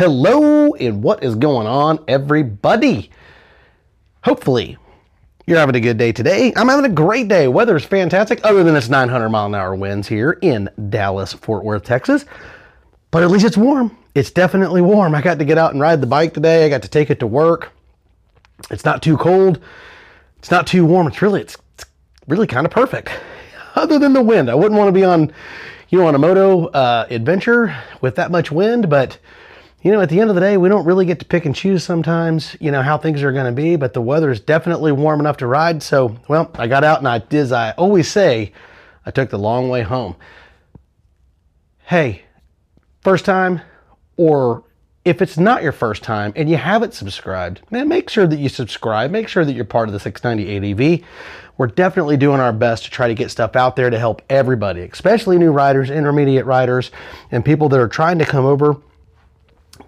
Hello, 0.00 0.72
and 0.76 1.02
what 1.02 1.22
is 1.22 1.34
going 1.34 1.66
on, 1.66 2.02
everybody? 2.08 3.10
Hopefully, 4.24 4.78
you're 5.46 5.58
having 5.58 5.74
a 5.74 5.80
good 5.80 5.98
day 5.98 6.10
today. 6.10 6.54
I'm 6.56 6.68
having 6.70 6.86
a 6.86 6.94
great 6.94 7.28
day. 7.28 7.48
Weather 7.48 7.76
is 7.76 7.84
fantastic, 7.84 8.40
other 8.42 8.64
than 8.64 8.74
it's 8.74 8.88
900 8.88 9.28
mile 9.28 9.44
an 9.44 9.54
hour 9.54 9.74
winds 9.74 10.08
here 10.08 10.38
in 10.40 10.70
Dallas, 10.88 11.34
Fort 11.34 11.64
Worth, 11.64 11.84
Texas. 11.84 12.24
But 13.10 13.24
at 13.24 13.30
least 13.30 13.44
it's 13.44 13.58
warm. 13.58 13.94
It's 14.14 14.30
definitely 14.30 14.80
warm. 14.80 15.14
I 15.14 15.20
got 15.20 15.38
to 15.38 15.44
get 15.44 15.58
out 15.58 15.72
and 15.72 15.82
ride 15.82 16.00
the 16.00 16.06
bike 16.06 16.32
today. 16.32 16.64
I 16.64 16.70
got 16.70 16.80
to 16.80 16.88
take 16.88 17.10
it 17.10 17.20
to 17.20 17.26
work. 17.26 17.70
It's 18.70 18.86
not 18.86 19.02
too 19.02 19.18
cold. 19.18 19.60
It's 20.38 20.50
not 20.50 20.66
too 20.66 20.86
warm. 20.86 21.08
It's 21.08 21.20
really, 21.20 21.42
it's, 21.42 21.58
it's 21.74 21.84
really 22.26 22.46
kind 22.46 22.64
of 22.64 22.72
perfect. 22.72 23.10
Other 23.74 23.98
than 23.98 24.14
the 24.14 24.22
wind, 24.22 24.48
I 24.48 24.54
wouldn't 24.54 24.78
want 24.78 24.88
to 24.88 24.92
be 24.92 25.04
on, 25.04 25.30
you 25.90 25.98
know, 25.98 26.06
on 26.06 26.14
a 26.14 26.18
moto 26.18 26.68
uh, 26.68 27.06
adventure 27.10 27.76
with 28.00 28.14
that 28.14 28.30
much 28.30 28.50
wind, 28.50 28.88
but 28.88 29.18
you 29.82 29.90
know, 29.90 30.00
at 30.00 30.10
the 30.10 30.20
end 30.20 30.28
of 30.28 30.34
the 30.34 30.40
day, 30.40 30.56
we 30.56 30.68
don't 30.68 30.84
really 30.84 31.06
get 31.06 31.20
to 31.20 31.24
pick 31.24 31.46
and 31.46 31.54
choose 31.54 31.82
sometimes, 31.82 32.54
you 32.60 32.70
know, 32.70 32.82
how 32.82 32.98
things 32.98 33.22
are 33.22 33.32
going 33.32 33.46
to 33.46 33.52
be, 33.52 33.76
but 33.76 33.94
the 33.94 34.02
weather 34.02 34.30
is 34.30 34.38
definitely 34.40 34.92
warm 34.92 35.20
enough 35.20 35.38
to 35.38 35.46
ride. 35.46 35.82
So, 35.82 36.16
well, 36.28 36.50
I 36.54 36.66
got 36.66 36.84
out 36.84 36.98
and 36.98 37.08
I 37.08 37.18
did, 37.18 37.40
as 37.40 37.52
I 37.52 37.70
always 37.72 38.10
say, 38.10 38.52
I 39.06 39.10
took 39.10 39.30
the 39.30 39.38
long 39.38 39.70
way 39.70 39.82
home. 39.82 40.16
Hey, 41.84 42.24
first 43.00 43.24
time, 43.24 43.62
or 44.18 44.64
if 45.06 45.22
it's 45.22 45.38
not 45.38 45.62
your 45.62 45.72
first 45.72 46.02
time 46.02 46.34
and 46.36 46.50
you 46.50 46.58
haven't 46.58 46.92
subscribed, 46.92 47.62
man, 47.70 47.88
make 47.88 48.10
sure 48.10 48.26
that 48.26 48.38
you 48.38 48.50
subscribe. 48.50 49.10
Make 49.10 49.28
sure 49.28 49.46
that 49.46 49.54
you're 49.54 49.64
part 49.64 49.88
of 49.88 49.94
the 49.94 50.00
690 50.00 50.72
ADV. 50.98 51.04
We're 51.56 51.68
definitely 51.68 52.18
doing 52.18 52.38
our 52.38 52.52
best 52.52 52.84
to 52.84 52.90
try 52.90 53.08
to 53.08 53.14
get 53.14 53.30
stuff 53.30 53.56
out 53.56 53.76
there 53.76 53.88
to 53.88 53.98
help 53.98 54.20
everybody, 54.28 54.82
especially 54.82 55.38
new 55.38 55.52
riders, 55.52 55.90
intermediate 55.90 56.44
riders, 56.44 56.90
and 57.30 57.42
people 57.42 57.70
that 57.70 57.80
are 57.80 57.88
trying 57.88 58.18
to 58.18 58.26
come 58.26 58.44
over 58.44 58.76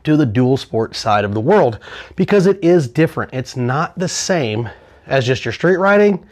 to 0.04 0.16
the 0.16 0.26
dual 0.26 0.56
sport 0.56 0.94
side 0.94 1.24
of 1.24 1.34
the 1.34 1.40
world 1.40 1.78
because 2.16 2.46
it 2.46 2.62
is 2.62 2.88
different. 2.88 3.32
It's 3.32 3.56
not 3.56 3.98
the 3.98 4.08
same 4.08 4.68
as 5.06 5.26
just 5.26 5.44
your 5.44 5.52
street 5.52 5.76
riding 5.76 6.24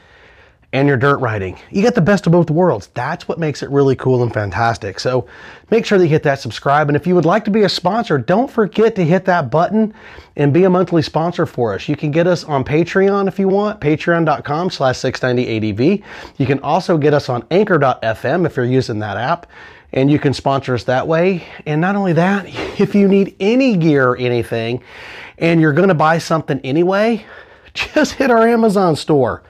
and 0.72 0.86
your 0.86 0.96
dirt 0.96 1.18
riding. 1.18 1.58
You 1.70 1.82
get 1.82 1.96
the 1.96 2.00
best 2.00 2.26
of 2.26 2.32
both 2.32 2.48
worlds. 2.48 2.88
That's 2.94 3.26
what 3.26 3.38
makes 3.38 3.62
it 3.62 3.70
really 3.70 3.96
cool 3.96 4.22
and 4.22 4.32
fantastic. 4.32 5.00
So 5.00 5.26
make 5.70 5.84
sure 5.84 5.98
that 5.98 6.04
you 6.04 6.10
hit 6.10 6.22
that 6.22 6.38
subscribe. 6.38 6.88
And 6.88 6.96
if 6.96 7.06
you 7.06 7.14
would 7.16 7.24
like 7.24 7.44
to 7.46 7.50
be 7.50 7.62
a 7.62 7.68
sponsor, 7.68 8.18
don't 8.18 8.48
forget 8.48 8.94
to 8.94 9.04
hit 9.04 9.24
that 9.24 9.50
button 9.50 9.92
and 10.36 10.52
be 10.52 10.64
a 10.64 10.70
monthly 10.70 11.02
sponsor 11.02 11.44
for 11.44 11.74
us. 11.74 11.88
You 11.88 11.96
can 11.96 12.12
get 12.12 12.28
us 12.28 12.44
on 12.44 12.62
Patreon 12.62 13.26
if 13.26 13.38
you 13.38 13.48
want, 13.48 13.80
patreon.com 13.80 14.70
slash 14.70 14.96
690ADV. 14.98 16.04
You 16.36 16.46
can 16.46 16.60
also 16.60 16.96
get 16.96 17.14
us 17.14 17.28
on 17.28 17.44
anchor.fm 17.50 18.46
if 18.46 18.56
you're 18.56 18.64
using 18.64 19.00
that 19.00 19.16
app 19.16 19.48
and 19.92 20.10
you 20.10 20.18
can 20.18 20.32
sponsor 20.32 20.74
us 20.74 20.84
that 20.84 21.06
way. 21.06 21.44
And 21.66 21.80
not 21.80 21.96
only 21.96 22.12
that, 22.14 22.46
if 22.80 22.94
you 22.94 23.08
need 23.08 23.36
any 23.40 23.76
gear 23.76 24.10
or 24.10 24.16
anything 24.16 24.82
and 25.38 25.60
you're 25.60 25.72
going 25.72 25.88
to 25.88 25.94
buy 25.94 26.18
something 26.18 26.60
anyway, 26.62 27.24
just 27.74 28.14
hit 28.14 28.30
our 28.30 28.46
Amazon 28.46 28.96
store, 28.96 29.42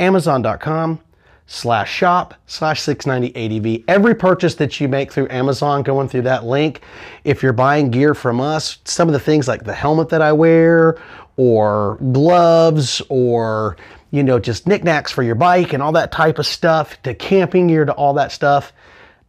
amazon.com 0.00 1.00
slash 1.46 1.92
shop 1.92 2.34
slash 2.46 2.80
690 2.80 3.58
ADV. 3.76 3.84
Every 3.88 4.14
purchase 4.14 4.54
that 4.56 4.80
you 4.80 4.88
make 4.88 5.12
through 5.12 5.28
Amazon 5.28 5.82
going 5.82 6.08
through 6.08 6.22
that 6.22 6.44
link, 6.44 6.80
if 7.24 7.42
you're 7.42 7.52
buying 7.52 7.90
gear 7.90 8.14
from 8.14 8.40
us, 8.40 8.78
some 8.84 9.08
of 9.08 9.12
the 9.12 9.20
things 9.20 9.48
like 9.48 9.64
the 9.64 9.74
helmet 9.74 10.08
that 10.10 10.22
I 10.22 10.32
wear 10.32 10.98
or 11.36 11.98
gloves 12.12 13.02
or 13.08 13.76
you 14.10 14.22
know 14.22 14.38
just 14.38 14.66
knickknacks 14.66 15.10
for 15.10 15.22
your 15.22 15.34
bike 15.34 15.72
and 15.72 15.82
all 15.82 15.92
that 15.92 16.12
type 16.12 16.38
of 16.38 16.46
stuff 16.46 17.00
to 17.02 17.14
camping 17.14 17.68
gear 17.68 17.84
to 17.84 17.92
all 17.92 18.14
that 18.14 18.30
stuff 18.30 18.72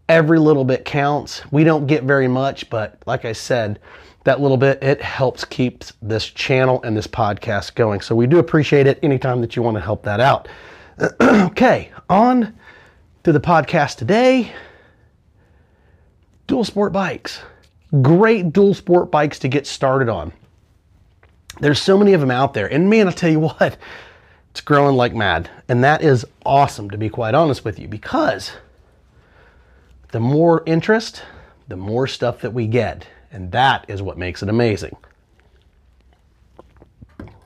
every 0.10 0.40
little 0.40 0.66
bit 0.66 0.86
counts. 0.86 1.42
We 1.52 1.64
don't 1.64 1.88
get 1.88 2.04
very 2.04 2.28
much, 2.28 2.70
but 2.70 2.98
like 3.06 3.26
I 3.26 3.34
said, 3.34 3.80
that 4.24 4.40
little 4.40 4.58
bit, 4.58 4.82
it 4.82 5.02
helps 5.02 5.44
keep 5.44 5.84
this 6.02 6.26
channel 6.26 6.82
and 6.84 6.96
this 6.96 7.08
podcast 7.08 7.76
going. 7.76 8.02
So 8.02 8.16
we 8.16 8.28
do 8.28 8.40
appreciate 8.40 8.88
it 8.88 9.00
anytime 9.04 9.42
that 9.42 9.56
you 9.56 9.62
want 9.62 9.76
to 9.76 9.82
help 9.82 10.04
that 10.04 10.20
out. 10.20 10.48
okay, 11.22 11.92
on 12.10 12.54
to 13.24 13.32
the 13.32 13.40
podcast 13.40 13.98
today. 13.98 14.52
Dual 16.48 16.64
sport 16.64 16.94
bikes. 16.94 17.42
Great 18.02 18.54
dual 18.54 18.74
sport 18.74 19.12
bikes 19.12 19.40
to 19.40 19.48
get 19.48 19.68
started 19.68 20.10
on. 20.10 20.32
There's 21.60 21.82
so 21.82 21.98
many 21.98 22.14
of 22.14 22.22
them 22.22 22.32
out 22.32 22.54
there. 22.54 22.72
And 22.72 22.90
man, 22.90 23.08
I'll 23.08 23.14
tell 23.14 23.30
you 23.30 23.40
what, 23.60 23.78
it's 24.52 24.62
growing 24.62 24.96
like 24.96 25.14
mad. 25.14 25.50
And 25.68 25.84
that 25.84 26.02
is 26.02 26.26
awesome, 26.46 26.90
to 26.92 26.98
be 26.98 27.10
quite 27.10 27.36
honest 27.36 27.66
with 27.66 27.80
you, 27.80 27.88
because 27.88 28.52
the 30.14 30.20
more 30.20 30.62
interest, 30.68 31.24
the 31.68 31.76
more 31.76 32.06
stuff 32.06 32.42
that 32.42 32.54
we 32.54 32.68
get. 32.68 33.08
And 33.32 33.52
that 33.52 33.86
is 33.88 34.00
what 34.00 34.16
makes 34.16 34.44
it 34.44 34.48
amazing. 34.48 34.96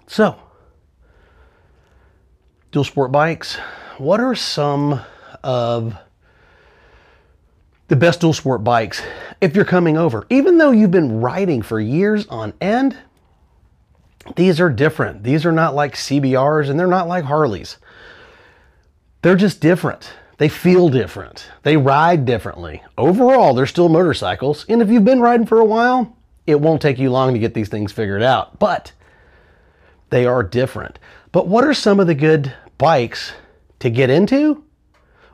So, 0.05 0.35
dual 2.72 2.83
sport 2.83 3.13
bikes, 3.13 3.55
what 3.97 4.19
are 4.19 4.35
some 4.35 5.00
of 5.44 5.95
the 7.88 7.95
best 7.95 8.19
dual 8.19 8.33
sport 8.33 8.66
bikes 8.66 9.01
if 9.39 9.55
you're 9.55 9.63
coming 9.63 9.97
over? 9.97 10.28
Even 10.29 10.57
though 10.57 10.72
you've 10.72 10.91
been 10.91 11.22
riding 11.22 11.61
for 11.61 11.79
years 11.79 12.28
on 12.28 12.53
end, 12.59 12.97
these 14.35 14.59
are 14.59 14.69
different. 14.69 15.23
These 15.23 15.45
are 15.45 15.53
not 15.53 15.73
like 15.73 15.95
CBRs 15.95 16.69
and 16.69 16.78
they're 16.78 16.85
not 16.85 17.07
like 17.07 17.23
Harleys. 17.23 17.78
They're 19.22 19.38
just 19.38 19.61
different. 19.61 20.11
They 20.37 20.49
feel 20.49 20.89
different. 20.89 21.49
They 21.63 21.77
ride 21.77 22.25
differently. 22.25 22.83
Overall, 22.97 23.53
they're 23.53 23.65
still 23.65 23.89
motorcycles. 23.89 24.65
And 24.69 24.81
if 24.81 24.89
you've 24.89 25.05
been 25.05 25.21
riding 25.21 25.47
for 25.47 25.59
a 25.59 25.65
while, 25.65 26.15
it 26.45 26.61
won't 26.61 26.81
take 26.81 26.99
you 26.99 27.09
long 27.09 27.33
to 27.33 27.39
get 27.39 27.55
these 27.55 27.69
things 27.69 27.91
figured 27.91 28.21
out. 28.21 28.59
But 28.59 28.91
they 30.09 30.25
are 30.25 30.43
different. 30.43 30.99
But 31.31 31.47
what 31.47 31.63
are 31.63 31.73
some 31.73 31.99
of 31.99 32.07
the 32.07 32.15
good 32.15 32.53
bikes 32.77 33.33
to 33.79 33.89
get 33.89 34.09
into 34.11 34.63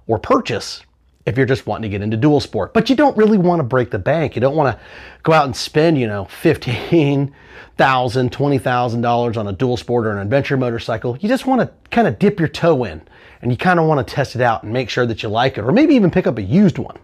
or 0.07 0.19
purchase 0.19 0.81
if 1.25 1.37
you're 1.37 1.45
just 1.45 1.67
wanting 1.67 1.83
to 1.83 1.89
get 1.89 2.01
into 2.01 2.15
dual 2.15 2.39
sport? 2.39 2.73
But 2.73 2.89
you 2.89 2.95
don't 2.95 3.17
really 3.17 3.37
want 3.37 3.59
to 3.59 3.63
break 3.63 3.91
the 3.91 3.99
bank. 3.99 4.35
You 4.35 4.41
don't 4.41 4.55
want 4.55 4.75
to 4.75 4.83
go 5.23 5.33
out 5.33 5.45
and 5.45 5.55
spend, 5.55 5.99
you 5.99 6.07
know, 6.07 6.25
$15,000, 6.41 7.33
$20,000 7.77 9.37
on 9.37 9.47
a 9.47 9.53
dual 9.53 9.77
sport 9.77 10.07
or 10.07 10.11
an 10.11 10.19
adventure 10.19 10.55
motorcycle. 10.55 11.17
You 11.19 11.27
just 11.27 11.45
want 11.45 11.59
to 11.59 11.69
kind 11.91 12.07
of 12.07 12.19
dip 12.19 12.39
your 12.39 12.47
toe 12.47 12.85
in 12.85 13.01
and 13.43 13.51
you 13.51 13.57
kind 13.57 13.79
of 13.79 13.85
want 13.85 14.05
to 14.05 14.13
test 14.13 14.35
it 14.35 14.41
out 14.41 14.63
and 14.63 14.73
make 14.73 14.89
sure 14.89 15.05
that 15.05 15.21
you 15.21 15.29
like 15.29 15.57
it, 15.57 15.61
or 15.61 15.71
maybe 15.71 15.93
even 15.93 16.09
pick 16.09 16.25
up 16.25 16.39
a 16.39 16.41
used 16.41 16.79
one. 16.79 16.97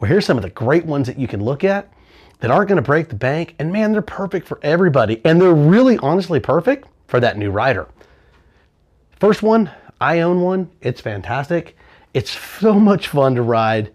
Well, 0.00 0.08
here's 0.08 0.26
some 0.26 0.36
of 0.36 0.42
the 0.42 0.50
great 0.50 0.86
ones 0.86 1.06
that 1.06 1.18
you 1.18 1.28
can 1.28 1.44
look 1.44 1.62
at 1.62 1.92
that 2.40 2.50
aren't 2.50 2.68
going 2.68 2.76
to 2.76 2.82
break 2.82 3.08
the 3.08 3.14
bank, 3.14 3.54
and 3.58 3.72
man, 3.72 3.92
they're 3.92 4.02
perfect 4.02 4.48
for 4.48 4.58
everybody, 4.62 5.20
and 5.24 5.40
they're 5.40 5.54
really 5.54 5.98
honestly 5.98 6.40
perfect 6.40 6.88
for 7.06 7.20
that 7.20 7.36
new 7.36 7.50
rider. 7.50 7.86
First 9.20 9.42
one, 9.42 9.70
I 10.00 10.20
own 10.20 10.40
one. 10.40 10.70
It's 10.80 11.00
fantastic. 11.00 11.76
It's 12.14 12.30
so 12.30 12.78
much 12.78 13.08
fun 13.08 13.34
to 13.34 13.42
ride. 13.42 13.92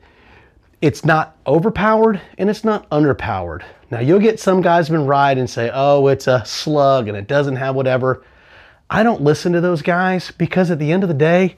It's 0.81 1.05
not 1.05 1.37
overpowered 1.47 2.21
and 2.37 2.49
it's 2.49 2.65
not 2.65 2.89
underpowered. 2.89 3.63
Now 3.89 4.01
you'll 4.01 4.19
get 4.19 4.39
some 4.39 4.61
guys 4.61 4.89
been 4.89 5.05
ride 5.05 5.37
and 5.37 5.49
say, 5.49 5.71
oh, 5.73 6.07
it's 6.07 6.27
a 6.27 6.43
slug 6.43 7.07
and 7.07 7.15
it 7.15 7.27
doesn't 7.27 7.55
have 7.55 7.75
whatever. 7.75 8.25
I 8.89 9.01
don't 9.01 9.21
listen 9.21 9.53
to 9.53 9.61
those 9.61 9.81
guys 9.81 10.31
because 10.31 10.69
at 10.71 10.79
the 10.79 10.91
end 10.91 11.03
of 11.03 11.07
the 11.07 11.15
day, 11.15 11.55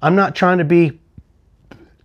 I'm 0.00 0.14
not 0.14 0.34
trying 0.34 0.58
to 0.58 0.64
be 0.64 1.00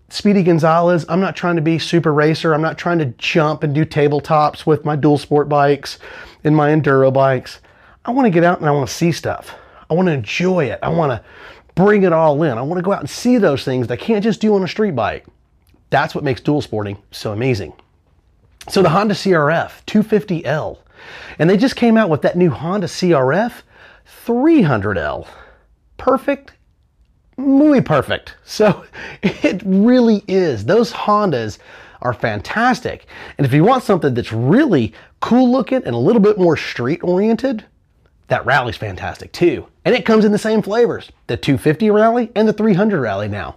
Speedy 0.09 0.43
Gonzalez. 0.43 1.05
I'm 1.09 1.19
not 1.19 1.35
trying 1.35 1.55
to 1.55 1.61
be 1.61 1.79
super 1.79 2.13
racer. 2.13 2.53
I'm 2.53 2.61
not 2.61 2.77
trying 2.77 2.99
to 2.99 3.05
jump 3.17 3.63
and 3.63 3.73
do 3.73 3.85
tabletops 3.85 4.65
with 4.65 4.85
my 4.85 4.95
dual 4.95 5.17
sport 5.17 5.49
bikes 5.49 5.97
and 6.43 6.55
my 6.55 6.69
enduro 6.69 7.11
bikes. 7.11 7.59
I 8.05 8.11
want 8.11 8.25
to 8.25 8.29
get 8.29 8.43
out 8.43 8.59
and 8.59 8.67
I 8.67 8.71
want 8.71 8.87
to 8.87 8.93
see 8.93 9.11
stuff. 9.11 9.55
I 9.89 9.93
want 9.93 10.07
to 10.07 10.13
enjoy 10.13 10.65
it. 10.65 10.79
I 10.83 10.89
want 10.89 11.11
to 11.11 11.23
bring 11.75 12.03
it 12.03 12.13
all 12.13 12.43
in. 12.43 12.57
I 12.57 12.61
want 12.61 12.77
to 12.77 12.83
go 12.83 12.91
out 12.91 12.99
and 12.99 13.09
see 13.09 13.37
those 13.37 13.63
things 13.63 13.87
that 13.87 13.99
I 13.99 14.03
can't 14.03 14.23
just 14.23 14.41
do 14.41 14.53
on 14.55 14.63
a 14.63 14.67
street 14.67 14.95
bike. 14.95 15.25
That's 15.89 16.13
what 16.13 16.23
makes 16.23 16.41
dual 16.41 16.61
sporting 16.61 16.97
so 17.11 17.31
amazing. 17.31 17.73
So 18.69 18.81
the 18.81 18.89
Honda 18.89 19.13
CRF 19.13 19.83
250L, 19.85 20.79
and 21.37 21.49
they 21.49 21.57
just 21.57 21.75
came 21.75 21.97
out 21.97 22.09
with 22.09 22.21
that 22.21 22.37
new 22.37 22.49
Honda 22.49 22.87
CRF 22.87 23.61
300L. 24.25 25.27
Perfect, 25.97 26.53
muy 27.37 27.81
perfect. 27.81 28.35
So 28.43 28.85
it 29.23 29.61
really 29.65 30.23
is. 30.27 30.65
Those 30.65 30.91
Hondas 30.91 31.57
are 32.01 32.13
fantastic. 32.13 33.05
And 33.37 33.45
if 33.45 33.53
you 33.53 33.63
want 33.63 33.83
something 33.83 34.13
that's 34.13 34.33
really 34.33 34.93
cool 35.21 35.51
looking 35.51 35.83
and 35.85 35.95
a 35.95 35.97
little 35.97 36.21
bit 36.21 36.37
more 36.37 36.57
street 36.57 37.03
oriented, 37.03 37.65
that 38.27 38.45
rally's 38.45 38.77
fantastic 38.77 39.31
too. 39.31 39.67
And 39.85 39.95
it 39.95 40.05
comes 40.05 40.25
in 40.25 40.31
the 40.31 40.37
same 40.37 40.61
flavors 40.61 41.11
the 41.27 41.37
250 41.37 41.89
rally 41.91 42.31
and 42.35 42.47
the 42.47 42.53
300 42.53 42.99
rally 42.99 43.27
now. 43.27 43.55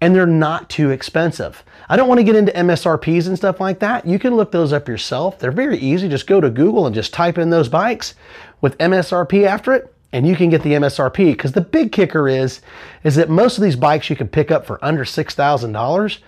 And 0.00 0.14
they're 0.14 0.26
not 0.26 0.68
too 0.68 0.90
expensive. 0.90 1.62
I 1.88 1.96
don't 1.96 2.08
want 2.08 2.18
to 2.18 2.24
get 2.24 2.34
into 2.34 2.50
MSRPs 2.52 3.28
and 3.28 3.36
stuff 3.36 3.60
like 3.60 3.78
that. 3.80 4.04
You 4.04 4.18
can 4.18 4.34
look 4.34 4.50
those 4.50 4.72
up 4.72 4.88
yourself. 4.88 5.38
They're 5.38 5.52
very 5.52 5.78
easy. 5.78 6.08
Just 6.08 6.26
go 6.26 6.40
to 6.40 6.50
Google 6.50 6.86
and 6.86 6.94
just 6.94 7.12
type 7.12 7.38
in 7.38 7.50
those 7.50 7.68
bikes 7.68 8.14
with 8.60 8.78
MSRP 8.78 9.44
after 9.44 9.72
it, 9.72 9.91
and 10.12 10.26
you 10.26 10.36
can 10.36 10.50
get 10.50 10.62
the 10.62 10.72
MSRP. 10.72 11.32
Because 11.32 11.52
the 11.52 11.60
big 11.60 11.92
kicker 11.92 12.28
is, 12.28 12.60
is 13.04 13.14
that 13.16 13.30
most 13.30 13.58
of 13.58 13.64
these 13.64 13.76
bikes 13.76 14.10
you 14.10 14.16
can 14.16 14.28
pick 14.28 14.50
up 14.50 14.66
for 14.66 14.82
under 14.84 15.04
$6,000 15.04 16.18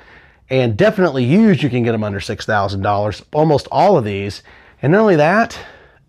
and 0.50 0.76
definitely 0.76 1.24
used 1.24 1.62
you 1.62 1.70
can 1.70 1.82
get 1.82 1.92
them 1.92 2.04
under 2.04 2.20
$6,000. 2.20 3.24
Almost 3.32 3.68
all 3.70 3.96
of 3.96 4.04
these. 4.04 4.42
And 4.82 4.92
not 4.92 5.00
only 5.00 5.16
that, 5.16 5.58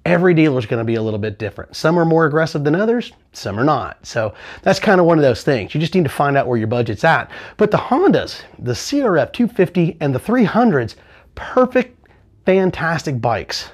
every 0.05 0.33
dealer 0.33 0.59
is 0.59 0.65
going 0.65 0.79
to 0.79 0.85
be 0.85 0.95
a 0.95 1.01
little 1.01 1.19
bit 1.19 1.39
different. 1.39 1.75
Some 1.75 1.97
are 1.97 2.05
more 2.05 2.25
aggressive 2.25 2.63
than 2.63 2.75
others, 2.75 3.11
some 3.33 3.59
are 3.59 3.63
not. 3.63 4.05
So 4.05 4.33
that's 4.61 4.79
kind 4.79 5.01
of 5.01 5.07
one 5.07 5.17
of 5.17 5.23
those 5.23 5.43
things. 5.43 5.73
You 5.73 5.81
just 5.81 5.95
need 5.95 6.03
to 6.03 6.09
find 6.09 6.37
out 6.37 6.47
where 6.47 6.57
your 6.57 6.67
budget's 6.67 7.03
at. 7.03 7.31
But 7.57 7.71
the 7.71 7.77
Hondas, 7.77 8.41
the 8.59 8.73
CRF 8.73 9.33
250 9.33 9.97
and 9.99 10.13
the 10.13 10.19
300s, 10.19 10.95
perfect, 11.33 11.97
fantastic 12.45 13.19
bikes. 13.19 13.69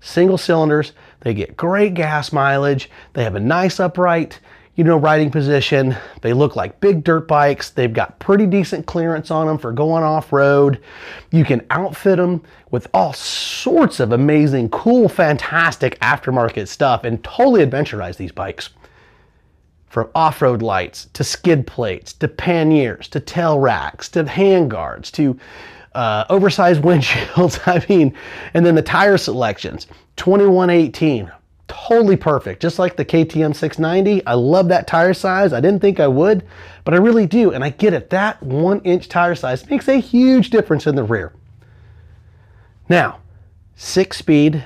Single 0.00 0.38
cylinders, 0.38 0.92
they 1.26 1.34
get 1.34 1.56
great 1.56 1.94
gas 1.94 2.32
mileage, 2.32 2.88
they 3.14 3.24
have 3.24 3.34
a 3.34 3.40
nice 3.40 3.80
upright 3.80 4.38
you 4.76 4.84
know, 4.84 4.96
riding 4.96 5.30
position. 5.30 5.96
They 6.20 6.32
look 6.32 6.54
like 6.54 6.80
big 6.80 7.02
dirt 7.02 7.26
bikes. 7.26 7.70
They've 7.70 7.92
got 7.92 8.18
pretty 8.20 8.46
decent 8.46 8.86
clearance 8.86 9.30
on 9.30 9.46
them 9.46 9.58
for 9.58 9.72
going 9.72 10.04
off 10.04 10.32
road. 10.32 10.80
You 11.32 11.44
can 11.44 11.66
outfit 11.70 12.18
them 12.18 12.42
with 12.70 12.86
all 12.94 13.12
sorts 13.14 13.98
of 14.00 14.12
amazing, 14.12 14.68
cool, 14.68 15.08
fantastic 15.08 15.98
aftermarket 16.00 16.68
stuff 16.68 17.04
and 17.04 17.24
totally 17.24 17.64
adventurize 17.64 18.18
these 18.18 18.32
bikes. 18.32 18.70
From 19.86 20.10
off 20.14 20.42
road 20.42 20.60
lights 20.60 21.08
to 21.14 21.24
skid 21.24 21.66
plates 21.66 22.12
to 22.12 22.28
panniers 22.28 23.08
to 23.08 23.18
tail 23.18 23.58
racks 23.58 24.10
to 24.10 24.28
hand 24.28 24.70
guards 24.70 25.10
to 25.12 25.40
uh, 25.96 26.26
oversized 26.30 26.82
windshields. 26.84 27.60
I 27.66 27.84
mean, 27.88 28.16
and 28.54 28.64
then 28.64 28.74
the 28.74 28.82
tire 28.82 29.16
selections 29.16 29.86
2118 30.16 31.32
totally 31.68 32.16
perfect, 32.16 32.62
just 32.62 32.78
like 32.78 32.96
the 32.96 33.04
KTM 33.04 33.54
690. 33.54 34.24
I 34.26 34.34
love 34.34 34.68
that 34.68 34.86
tire 34.86 35.14
size. 35.14 35.52
I 35.52 35.60
didn't 35.60 35.80
think 35.80 35.98
I 35.98 36.06
would, 36.06 36.46
but 36.84 36.94
I 36.94 36.98
really 36.98 37.26
do. 37.26 37.52
And 37.52 37.64
I 37.64 37.70
get 37.70 37.92
it. 37.92 38.10
That 38.10 38.40
one 38.42 38.80
inch 38.82 39.08
tire 39.08 39.34
size 39.34 39.68
makes 39.68 39.88
a 39.88 39.96
huge 39.96 40.50
difference 40.50 40.86
in 40.86 40.94
the 40.94 41.02
rear. 41.02 41.32
Now, 42.88 43.20
six 43.74 44.18
speed, 44.18 44.64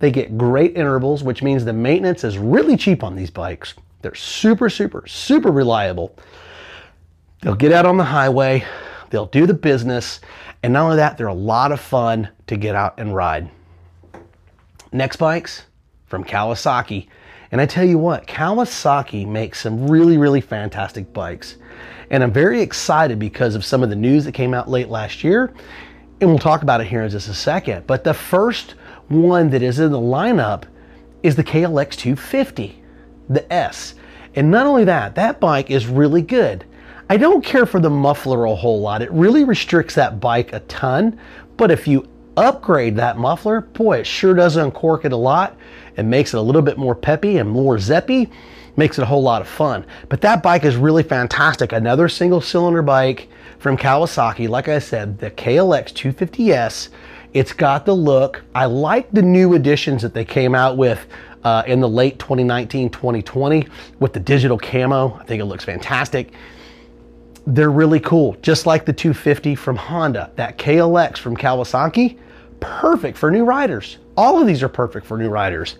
they 0.00 0.10
get 0.10 0.36
great 0.36 0.76
intervals, 0.76 1.22
which 1.22 1.42
means 1.42 1.64
the 1.64 1.72
maintenance 1.72 2.24
is 2.24 2.38
really 2.38 2.76
cheap 2.76 3.04
on 3.04 3.14
these 3.14 3.30
bikes. 3.30 3.74
They're 4.02 4.14
super, 4.14 4.68
super, 4.68 5.06
super 5.06 5.50
reliable. 5.50 6.16
They'll 7.42 7.54
get 7.54 7.72
out 7.72 7.86
on 7.86 7.96
the 7.96 8.04
highway, 8.04 8.64
they'll 9.10 9.26
do 9.26 9.46
the 9.46 9.54
business, 9.54 10.20
and 10.62 10.72
not 10.72 10.84
only 10.84 10.96
that, 10.96 11.16
they're 11.16 11.26
a 11.26 11.34
lot 11.34 11.72
of 11.72 11.80
fun 11.80 12.28
to 12.46 12.56
get 12.56 12.74
out 12.74 12.98
and 12.98 13.14
ride. 13.14 13.50
Next 14.92 15.16
bikes, 15.16 15.64
from 16.06 16.24
Kawasaki. 16.24 17.08
And 17.52 17.60
I 17.60 17.66
tell 17.66 17.84
you 17.84 17.98
what, 17.98 18.26
Kawasaki 18.26 19.26
makes 19.26 19.60
some 19.60 19.88
really, 19.88 20.18
really 20.18 20.40
fantastic 20.40 21.12
bikes. 21.12 21.56
And 22.10 22.22
I'm 22.22 22.32
very 22.32 22.60
excited 22.60 23.18
because 23.18 23.54
of 23.54 23.64
some 23.64 23.82
of 23.82 23.90
the 23.90 23.96
news 23.96 24.24
that 24.24 24.32
came 24.32 24.54
out 24.54 24.68
late 24.68 24.88
last 24.88 25.24
year. 25.24 25.52
And 26.20 26.30
we'll 26.30 26.38
talk 26.38 26.62
about 26.62 26.80
it 26.80 26.86
here 26.86 27.02
in 27.02 27.10
just 27.10 27.28
a 27.28 27.34
second. 27.34 27.86
But 27.86 28.04
the 28.04 28.14
first 28.14 28.74
one 29.08 29.50
that 29.50 29.62
is 29.62 29.78
in 29.78 29.92
the 29.92 29.98
lineup 29.98 30.64
is 31.22 31.36
the 31.36 31.44
KLX 31.44 31.96
250, 31.96 32.82
the 33.28 33.52
S. 33.52 33.94
And 34.34 34.50
not 34.50 34.66
only 34.66 34.84
that, 34.84 35.14
that 35.16 35.40
bike 35.40 35.70
is 35.70 35.86
really 35.86 36.22
good. 36.22 36.64
I 37.08 37.16
don't 37.16 37.44
care 37.44 37.66
for 37.66 37.78
the 37.78 37.90
muffler 37.90 38.46
a 38.46 38.54
whole 38.54 38.80
lot. 38.80 39.00
It 39.00 39.12
really 39.12 39.44
restricts 39.44 39.94
that 39.94 40.18
bike 40.18 40.52
a 40.52 40.60
ton. 40.60 41.18
But 41.56 41.70
if 41.70 41.86
you 41.86 42.08
upgrade 42.36 42.96
that 42.96 43.16
muffler, 43.16 43.60
boy, 43.60 43.98
it 43.98 44.06
sure 44.06 44.34
does 44.34 44.56
uncork 44.56 45.04
it 45.04 45.12
a 45.12 45.16
lot. 45.16 45.56
It 45.96 46.02
makes 46.02 46.34
it 46.34 46.38
a 46.38 46.40
little 46.40 46.62
bit 46.62 46.78
more 46.78 46.96
peppy 46.96 47.38
and 47.38 47.48
more 47.48 47.76
zeppy, 47.76 48.30
makes 48.76 48.98
it 48.98 49.02
a 49.02 49.06
whole 49.06 49.22
lot 49.22 49.40
of 49.40 49.48
fun. 49.48 49.86
But 50.08 50.20
that 50.22 50.42
bike 50.42 50.64
is 50.64 50.76
really 50.76 51.04
fantastic. 51.04 51.72
Another 51.72 52.08
single 52.08 52.40
cylinder 52.40 52.82
bike 52.82 53.28
from 53.58 53.76
Kawasaki. 53.76 54.48
Like 54.48 54.68
I 54.68 54.80
said, 54.80 55.18
the 55.18 55.30
KLX 55.30 55.92
250S. 55.92 56.88
It's 57.32 57.52
got 57.52 57.86
the 57.86 57.94
look. 57.94 58.42
I 58.54 58.64
like 58.66 59.10
the 59.12 59.22
new 59.22 59.54
additions 59.54 60.02
that 60.02 60.12
they 60.12 60.24
came 60.24 60.54
out 60.56 60.76
with 60.76 61.06
uh, 61.44 61.62
in 61.66 61.80
the 61.80 61.88
late 61.88 62.18
2019, 62.18 62.90
2020 62.90 63.68
with 64.00 64.12
the 64.12 64.20
digital 64.20 64.58
camo. 64.58 65.14
I 65.20 65.24
think 65.24 65.40
it 65.40 65.44
looks 65.44 65.64
fantastic. 65.64 66.32
They're 67.46 67.70
really 67.70 68.00
cool, 68.00 68.36
just 68.42 68.66
like 68.66 68.84
the 68.84 68.92
250 68.92 69.54
from 69.54 69.76
Honda. 69.76 70.32
That 70.34 70.58
KLX 70.58 71.18
from 71.18 71.36
Kawasaki, 71.36 72.18
perfect 72.58 73.16
for 73.16 73.30
new 73.30 73.44
riders. 73.44 73.98
All 74.16 74.40
of 74.40 74.48
these 74.48 74.64
are 74.64 74.68
perfect 74.68 75.06
for 75.06 75.16
new 75.16 75.28
riders. 75.28 75.76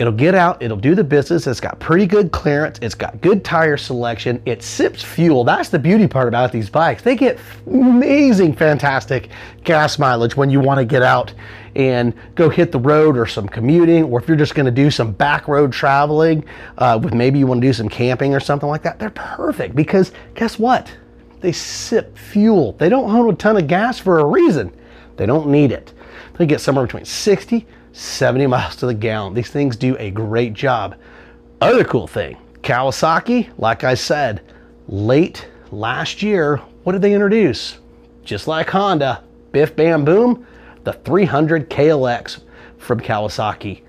It'll 0.00 0.14
get 0.14 0.34
out, 0.34 0.62
it'll 0.62 0.78
do 0.78 0.94
the 0.94 1.04
business, 1.04 1.46
it's 1.46 1.60
got 1.60 1.78
pretty 1.78 2.06
good 2.06 2.32
clearance, 2.32 2.78
it's 2.80 2.94
got 2.94 3.20
good 3.20 3.44
tire 3.44 3.76
selection, 3.76 4.40
it 4.46 4.62
sips 4.62 5.02
fuel. 5.02 5.44
That's 5.44 5.68
the 5.68 5.78
beauty 5.78 6.08
part 6.08 6.26
about 6.26 6.52
these 6.52 6.70
bikes. 6.70 7.02
They 7.02 7.14
get 7.14 7.38
amazing, 7.66 8.54
fantastic 8.54 9.28
gas 9.62 9.98
mileage 9.98 10.38
when 10.38 10.48
you 10.48 10.58
want 10.58 10.78
to 10.78 10.86
get 10.86 11.02
out 11.02 11.34
and 11.76 12.14
go 12.34 12.48
hit 12.48 12.72
the 12.72 12.78
road 12.78 13.18
or 13.18 13.26
some 13.26 13.46
commuting, 13.46 14.04
or 14.04 14.18
if 14.18 14.26
you're 14.26 14.38
just 14.38 14.54
going 14.54 14.64
to 14.64 14.72
do 14.72 14.90
some 14.90 15.12
back 15.12 15.48
road 15.48 15.70
traveling, 15.70 16.46
uh, 16.78 16.98
with 17.02 17.12
maybe 17.12 17.38
you 17.38 17.46
want 17.46 17.60
to 17.60 17.66
do 17.66 17.74
some 17.74 17.90
camping 17.90 18.34
or 18.34 18.40
something 18.40 18.70
like 18.70 18.82
that. 18.82 18.98
They're 18.98 19.10
perfect 19.10 19.76
because 19.76 20.12
guess 20.34 20.58
what? 20.58 20.90
They 21.42 21.52
sip 21.52 22.16
fuel. 22.16 22.72
They 22.72 22.88
don't 22.88 23.10
hold 23.10 23.34
a 23.34 23.36
ton 23.36 23.58
of 23.58 23.66
gas 23.66 23.98
for 23.98 24.20
a 24.20 24.24
reason. 24.24 24.74
They 25.18 25.26
don't 25.26 25.48
need 25.50 25.72
it. 25.72 25.92
They 26.38 26.46
get 26.46 26.62
somewhere 26.62 26.86
between 26.86 27.04
60, 27.04 27.66
70 27.92 28.46
miles 28.46 28.76
to 28.76 28.86
the 28.86 28.94
gallon. 28.94 29.34
These 29.34 29.50
things 29.50 29.76
do 29.76 29.96
a 29.98 30.10
great 30.10 30.54
job. 30.54 30.96
Other 31.60 31.84
cool 31.84 32.06
thing, 32.06 32.36
Kawasaki, 32.62 33.50
like 33.58 33.84
I 33.84 33.94
said, 33.94 34.42
late 34.88 35.48
last 35.70 36.22
year, 36.22 36.56
what 36.84 36.92
did 36.92 37.02
they 37.02 37.12
introduce? 37.12 37.78
Just 38.24 38.46
like 38.46 38.70
Honda, 38.70 39.22
biff 39.52 39.76
bam 39.76 40.04
boom, 40.04 40.46
the 40.84 40.92
300 40.92 41.68
KLX 41.68 42.40
from 42.78 43.00
Kawasaki. 43.00 43.82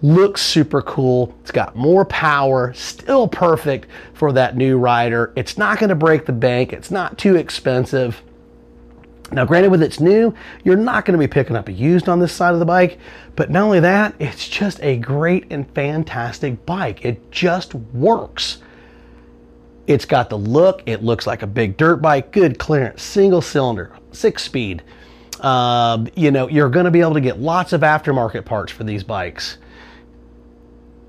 Looks 0.00 0.42
super 0.42 0.80
cool. 0.82 1.34
It's 1.40 1.50
got 1.50 1.74
more 1.74 2.04
power, 2.04 2.72
still 2.74 3.26
perfect 3.26 3.88
for 4.14 4.32
that 4.32 4.56
new 4.56 4.78
rider. 4.78 5.32
It's 5.34 5.58
not 5.58 5.78
going 5.78 5.88
to 5.88 5.96
break 5.96 6.24
the 6.24 6.32
bank. 6.32 6.72
It's 6.72 6.90
not 6.90 7.18
too 7.18 7.36
expensive. 7.36 8.22
Now, 9.30 9.44
granted, 9.44 9.70
with 9.70 9.82
its 9.82 10.00
new, 10.00 10.34
you're 10.64 10.76
not 10.76 11.04
going 11.04 11.12
to 11.12 11.18
be 11.18 11.30
picking 11.30 11.54
up 11.54 11.68
a 11.68 11.72
used 11.72 12.08
on 12.08 12.18
this 12.18 12.32
side 12.32 12.54
of 12.54 12.60
the 12.60 12.64
bike, 12.64 12.98
but 13.36 13.50
not 13.50 13.64
only 13.64 13.80
that, 13.80 14.14
it's 14.18 14.48
just 14.48 14.80
a 14.82 14.96
great 14.96 15.46
and 15.50 15.70
fantastic 15.74 16.64
bike. 16.64 17.04
It 17.04 17.30
just 17.30 17.74
works. 17.74 18.58
It's 19.86 20.06
got 20.06 20.30
the 20.30 20.38
look, 20.38 20.82
it 20.86 21.02
looks 21.02 21.26
like 21.26 21.42
a 21.42 21.46
big 21.46 21.76
dirt 21.76 21.96
bike, 21.96 22.32
good 22.32 22.58
clearance, 22.58 23.02
single 23.02 23.42
cylinder, 23.42 23.92
six 24.12 24.42
speed. 24.44 24.82
Uh, 25.40 26.06
you 26.14 26.30
know, 26.30 26.48
you're 26.48 26.68
going 26.68 26.84
to 26.84 26.90
be 26.90 27.00
able 27.00 27.14
to 27.14 27.20
get 27.20 27.38
lots 27.38 27.72
of 27.72 27.82
aftermarket 27.82 28.44
parts 28.44 28.72
for 28.72 28.84
these 28.84 29.04
bikes. 29.04 29.58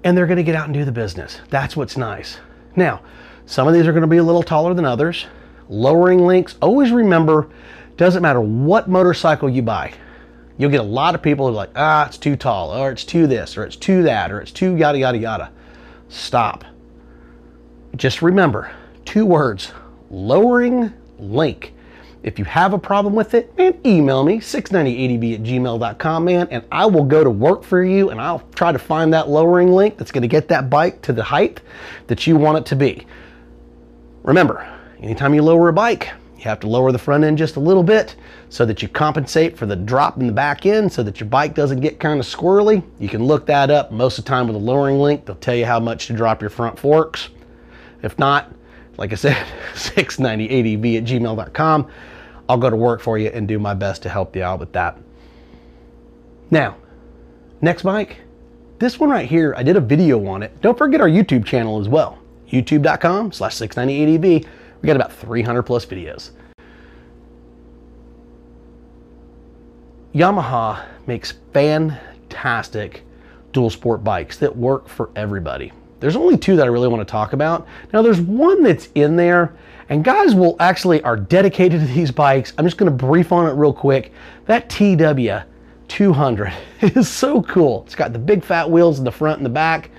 And 0.03 0.17
they're 0.17 0.27
going 0.27 0.37
to 0.37 0.43
get 0.43 0.55
out 0.55 0.65
and 0.65 0.73
do 0.73 0.85
the 0.85 0.91
business. 0.91 1.39
That's 1.49 1.75
what's 1.75 1.97
nice. 1.97 2.37
Now, 2.75 3.01
some 3.45 3.67
of 3.67 3.73
these 3.73 3.87
are 3.87 3.91
going 3.91 4.01
to 4.01 4.07
be 4.07 4.17
a 4.17 4.23
little 4.23 4.43
taller 4.43 4.73
than 4.73 4.85
others. 4.85 5.25
Lowering 5.67 6.25
links, 6.25 6.55
always 6.61 6.91
remember 6.91 7.49
doesn't 7.99 8.21
matter 8.21 8.39
what 8.39 8.87
motorcycle 8.87 9.49
you 9.49 9.61
buy. 9.61 9.93
You'll 10.57 10.71
get 10.71 10.79
a 10.79 10.83
lot 10.83 11.15
of 11.15 11.21
people 11.21 11.45
who 11.45 11.51
are 11.51 11.55
like, 11.55 11.71
ah, 11.75 12.07
it's 12.07 12.17
too 12.17 12.37
tall, 12.37 12.71
or 12.71 12.91
it's 12.91 13.03
too 13.03 13.27
this, 13.27 13.57
or 13.57 13.65
it's 13.65 13.75
too 13.75 14.03
that, 14.03 14.31
or 14.31 14.39
it's 14.39 14.51
too 14.51 14.77
yada, 14.77 14.97
yada, 14.97 15.17
yada. 15.17 15.51
Stop. 16.07 16.63
Just 17.97 18.21
remember 18.21 18.71
two 19.03 19.25
words 19.25 19.73
lowering 20.09 20.93
link. 21.17 21.73
If 22.23 22.39
you 22.39 22.45
have 22.45 22.71
a 22.71 22.79
problem 22.79 23.15
with 23.15 23.33
it, 23.33 23.57
man, 23.57 23.77
email 23.85 24.23
me, 24.23 24.37
690adv 24.37 25.33
at 25.33 25.43
gmail.com, 25.43 26.23
man, 26.23 26.47
and 26.51 26.63
I 26.71 26.85
will 26.85 27.03
go 27.03 27.21
to 27.21 27.29
work 27.29 27.63
for 27.63 27.83
you 27.83 28.11
and 28.11 28.21
I'll 28.21 28.47
try 28.55 28.71
to 28.71 28.79
find 28.79 29.13
that 29.13 29.27
lowering 29.27 29.73
link 29.73 29.97
that's 29.97 30.11
going 30.11 30.21
to 30.21 30.27
get 30.29 30.47
that 30.47 30.69
bike 30.69 31.01
to 31.01 31.11
the 31.11 31.23
height 31.23 31.59
that 32.07 32.25
you 32.27 32.37
want 32.37 32.59
it 32.59 32.65
to 32.67 32.77
be. 32.77 33.05
Remember, 34.23 34.65
anytime 35.01 35.33
you 35.33 35.41
lower 35.41 35.67
a 35.67 35.73
bike, 35.73 36.11
You 36.39 36.45
have 36.45 36.61
to 36.61 36.67
lower 36.67 36.93
the 36.93 36.97
front 36.97 37.25
end 37.25 37.37
just 37.37 37.57
a 37.57 37.59
little 37.59 37.83
bit 37.83 38.15
so 38.47 38.65
that 38.65 38.81
you 38.81 38.87
compensate 38.87 39.57
for 39.57 39.65
the 39.65 39.75
drop 39.75 40.17
in 40.21 40.25
the 40.25 40.31
back 40.31 40.65
end 40.65 40.91
so 40.93 41.03
that 41.03 41.19
your 41.19 41.27
bike 41.27 41.53
doesn't 41.53 41.81
get 41.81 41.99
kind 41.99 42.17
of 42.17 42.25
squirrely. 42.25 42.81
You 42.97 43.09
can 43.09 43.25
look 43.25 43.45
that 43.47 43.69
up 43.69 43.91
most 43.91 44.17
of 44.17 44.23
the 44.23 44.29
time 44.29 44.47
with 44.47 44.55
a 44.55 44.59
lowering 44.59 44.99
link. 44.99 45.25
They'll 45.25 45.35
tell 45.35 45.55
you 45.55 45.65
how 45.65 45.81
much 45.81 46.07
to 46.07 46.13
drop 46.13 46.39
your 46.39 46.49
front 46.49 46.79
forks. 46.79 47.27
If 48.03 48.17
not, 48.17 48.53
like 48.95 49.11
I 49.11 49.15
said, 49.15 49.35
690adv 49.73 50.97
at 50.97 51.03
gmail.com. 51.03 51.91
I'll 52.47 52.57
go 52.57 52.69
to 52.69 52.75
work 52.77 53.01
for 53.01 53.17
you 53.17 53.27
and 53.27 53.45
do 53.45 53.59
my 53.59 53.73
best 53.73 54.01
to 54.03 54.09
help 54.09 54.33
you 54.33 54.41
out 54.43 54.61
with 54.61 54.71
that. 54.71 54.97
Now, 56.49 56.77
next 57.59 57.83
bike, 57.83 58.21
this 58.79 58.97
one 58.97 59.09
right 59.09 59.27
here, 59.27 59.53
I 59.57 59.63
did 59.63 59.75
a 59.75 59.81
video 59.81 60.25
on 60.25 60.41
it. 60.41 60.61
Don't 60.61 60.77
forget 60.77 61.01
our 61.01 61.09
YouTube 61.09 61.43
channel 61.43 61.81
as 61.81 61.89
well, 61.89 62.17
youtube.com 62.49 63.33
slash 63.33 63.57
690adv. 63.57 64.47
We 64.81 64.87
got 64.87 64.95
about 64.95 65.13
300 65.13 65.63
plus 65.63 65.85
videos. 65.85 66.31
Yamaha 70.13 70.85
makes 71.05 71.33
fantastic 71.53 73.03
dual 73.51 73.69
sport 73.69 74.03
bikes 74.03 74.37
that 74.37 74.55
work 74.55 74.87
for 74.87 75.09
everybody. 75.15 75.71
There's 75.99 76.15
only 76.15 76.37
two 76.37 76.55
that 76.55 76.63
I 76.63 76.69
really 76.69 76.87
want 76.87 77.05
to 77.05 77.11
talk 77.11 77.33
about. 77.33 77.67
Now 77.93 78.01
there's 78.01 78.21
one 78.21 78.63
that's 78.63 78.89
in 78.95 79.15
there 79.15 79.55
and 79.89 80.03
guys 80.03 80.33
will 80.33 80.55
actually 80.59 81.01
are 81.03 81.17
dedicated 81.17 81.81
to 81.81 81.87
these 81.87 82.11
bikes. 82.11 82.53
I'm 82.57 82.65
just 82.65 82.77
going 82.77 82.91
to 82.91 83.05
brief 83.05 83.31
on 83.31 83.47
it 83.47 83.53
real 83.53 83.73
quick. 83.73 84.13
That 84.45 84.69
TW 84.69 85.45
200 85.87 86.53
is 86.81 87.09
so 87.09 87.41
cool. 87.43 87.83
It's 87.85 87.95
got 87.95 88.13
the 88.13 88.19
big 88.19 88.43
fat 88.43 88.69
wheels 88.69 88.99
in 88.99 89.05
the 89.05 89.11
front 89.11 89.37
and 89.37 89.45
the 89.45 89.49
back. 89.49 89.89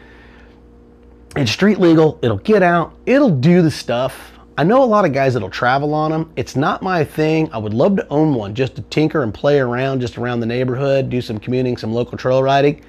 It's 1.36 1.52
street 1.52 1.78
legal. 1.78 2.18
It'll 2.22 2.38
get 2.38 2.62
out. 2.62 2.94
It'll 3.06 3.30
do 3.30 3.62
the 3.62 3.70
stuff. 3.70 4.39
I 4.60 4.62
know 4.62 4.82
a 4.82 4.84
lot 4.84 5.06
of 5.06 5.14
guys 5.14 5.32
that'll 5.32 5.48
travel 5.48 5.94
on 5.94 6.10
them. 6.10 6.30
It's 6.36 6.54
not 6.54 6.82
my 6.82 7.02
thing. 7.02 7.50
I 7.50 7.56
would 7.56 7.72
love 7.72 7.96
to 7.96 8.06
own 8.10 8.34
one 8.34 8.54
just 8.54 8.76
to 8.76 8.82
tinker 8.82 9.22
and 9.22 9.32
play 9.32 9.58
around 9.58 10.00
just 10.00 10.18
around 10.18 10.40
the 10.40 10.46
neighborhood, 10.46 11.08
do 11.08 11.22
some 11.22 11.40
commuting, 11.40 11.78
some 11.78 11.94
local 11.94 12.18
trail 12.18 12.42
riding. 12.42 12.84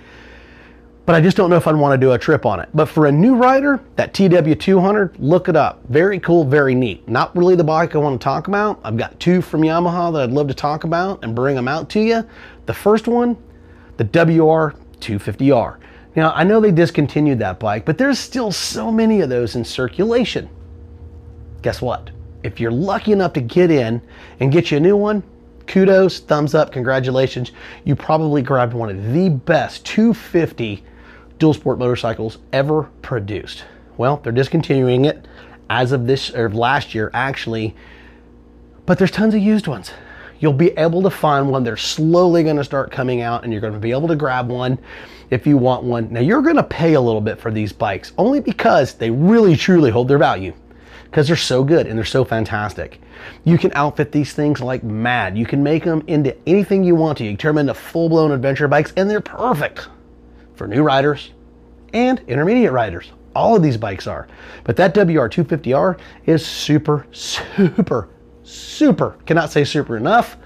But 1.06 1.16
I 1.16 1.22
just 1.22 1.38
don't 1.38 1.50
know 1.50 1.56
if 1.56 1.68
I'd 1.68 1.75
want 1.78 1.94
to 1.94 2.06
do 2.06 2.12
a 2.12 2.20
trip 2.20 2.46
on 2.46 2.60
it. 2.60 2.68
But 2.74 2.88
for 2.88 3.06
a 3.06 3.12
new 3.12 3.38
rider, 3.38 3.80
that 3.96 4.13
TW200, 4.13 5.16
look 5.20 5.48
it 5.48 5.56
up. 5.56 5.82
Very 5.88 6.20
cool, 6.20 6.44
very 6.44 6.75
neat. 6.75 7.08
Not 7.08 7.34
really 7.38 7.56
the 7.56 7.63
bike 7.63 7.96
I 7.96 8.00
want 8.00 8.20
to 8.20 8.24
talk 8.25 8.50
about. 8.50 8.82
I've 8.84 8.98
got 8.98 9.18
two 9.22 9.42
from 9.42 9.62
Yamaha 9.62 10.12
that 10.12 10.24
I'd 10.24 10.32
love 10.32 10.50
to 10.50 10.54
talk 10.54 10.84
about 10.84 11.24
and 11.24 11.34
bring 11.34 11.56
them 11.56 11.70
out 11.70 11.90
to 11.92 12.01
you. 12.01 12.28
The 12.66 12.74
first 12.74 13.08
one, 13.08 13.38
the 13.96 14.04
WR250R. 14.04 15.78
Now, 16.18 16.34
I 16.34 16.44
know 16.44 16.60
they 16.60 16.72
discontinued 16.72 17.40
that 17.40 17.62
bike, 17.62 17.86
but 17.86 17.98
there's 17.98 18.20
still 18.20 18.51
so 18.51 18.92
many 18.92 19.22
of 19.22 19.30
those 19.30 19.56
in 19.56 19.63
circulation 19.63 20.50
guess 21.62 21.82
what? 21.82 22.10
If 22.44 22.60
you're 22.60 22.72
lucky 22.72 23.12
enough 23.12 23.34
to 23.34 23.41
get 23.41 23.70
in 23.70 24.01
and 24.39 24.51
get 24.51 24.72
you 24.72 24.77
a 24.77 24.80
new 24.80 24.98
one, 24.98 25.24
kudos, 25.68 26.20
thumbs 26.20 26.56
up, 26.56 26.72
congratulations. 26.72 27.51
You 27.86 27.96
probably 27.96 28.41
grabbed 28.41 28.74
one 28.74 28.89
of 28.89 29.13
the 29.13 29.30
best 29.30 29.86
250 29.86 30.84
dual 31.38 31.53
sport 31.53 31.80
motorcycles 31.80 32.39
ever 32.51 32.84
produced. 33.01 33.63
Well, 33.98 34.18
they're 34.18 34.32
discontinuing 34.32 35.06
it 35.06 35.27
as 35.70 35.91
of 35.91 36.08
this 36.08 36.34
or 36.34 36.50
last 36.50 36.94
year 36.94 37.12
actually, 37.13 37.75
but 38.86 38.98
there's 38.98 39.12
tons 39.12 39.34
of 39.34 39.41
used 39.41 39.68
ones. 39.68 39.91
You'll 40.39 40.53
be 40.53 40.72
able 40.72 41.03
to 41.03 41.12
find 41.12 41.51
one. 41.51 41.63
They're 41.63 41.77
slowly 41.77 42.44
going 42.44 42.58
to 42.58 42.63
start 42.63 42.91
coming 42.91 43.22
out 43.22 43.44
and 43.44 43.53
you're 43.53 43.62
going 43.62 43.74
to 43.74 43.80
be 43.80 43.91
able 43.91 44.08
to 44.08 44.15
grab 44.15 44.50
one 44.50 44.80
if 45.30 45.46
you 45.46 45.56
want 45.56 45.84
one. 45.84 46.12
Now 46.12 46.20
you're 46.20 46.41
going 46.41 46.56
to 46.56 46.63
pay 46.63 46.96
a 46.96 47.01
little 47.01 47.22
bit 47.22 47.39
for 47.39 47.51
these 47.51 47.72
bikes 47.72 48.12
only 48.18 48.39
because 48.39 48.96
they 48.96 49.12
really 49.12 49.56
truly 49.56 49.91
hold 49.91 50.08
their 50.08 50.18
value 50.18 50.53
because 51.12 51.27
they're 51.27 51.36
so 51.36 51.62
good 51.62 51.88
and 51.88 51.98
they're 51.98 52.06
so 52.06 52.24
fantastic. 52.24 53.01
You 53.44 53.58
can 53.58 53.74
outfit 53.75 54.13
these 54.13 54.32
things 54.32 54.62
like 54.62 54.82
mad. 54.82 55.38
You 55.38 55.46
can 55.46 55.62
make 55.62 55.84
them 55.84 56.01
into 56.08 56.36
anything 56.48 56.86
you 56.86 56.96
want 56.96 57.18
to. 57.18 57.25
You 57.25 57.32
can 57.32 57.38
turn 57.38 57.56
them 57.56 57.68
into 57.68 57.74
full-blown 57.74 58.32
adventure 58.32 58.70
bikes 58.70 58.94
and 58.96 59.10
they're 59.10 59.20
perfect 59.20 59.89
for 60.56 60.68
new 60.68 60.84
riders 60.84 61.32
and 61.94 62.22
intermediate 62.27 62.72
riders. 62.72 63.12
All 63.36 63.58
of 63.58 63.62
these 63.62 63.75
bikes 63.75 64.08
are. 64.08 64.30
But 64.63 64.77
that 64.77 64.96
WR250R 64.96 66.00
is 66.27 66.46
super, 66.46 67.06
super, 67.12 68.08
super, 68.44 69.18
cannot 69.25 69.51
say 69.51 69.65
super 69.65 69.98
enough, 69.98 70.38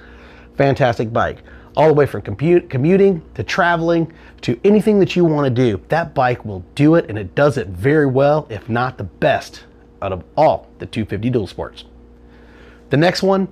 fantastic 0.55 1.13
bike. 1.13 1.43
All 1.77 1.87
the 1.87 1.93
way 1.93 2.07
from 2.07 2.23
commuting 2.23 3.21
to 3.35 3.43
traveling 3.43 4.11
to 4.41 4.59
anything 4.63 4.97
that 4.99 5.15
you 5.15 5.25
want 5.25 5.45
to 5.45 5.51
do. 5.51 5.79
That 5.89 6.15
bike 6.15 6.43
will 6.43 6.65
do 6.73 6.95
it 6.95 7.05
and 7.07 7.19
it 7.19 7.35
does 7.35 7.57
it 7.59 7.67
very 7.67 8.07
well, 8.07 8.47
if 8.49 8.67
not 8.67 8.97
the 8.97 9.03
best 9.03 9.65
out 10.01 10.11
of 10.11 10.23
all 10.35 10.67
the 10.79 10.85
250 10.85 11.29
dual 11.29 11.47
sports. 11.47 11.85
The 12.89 12.97
next 12.97 13.23
one, 13.23 13.47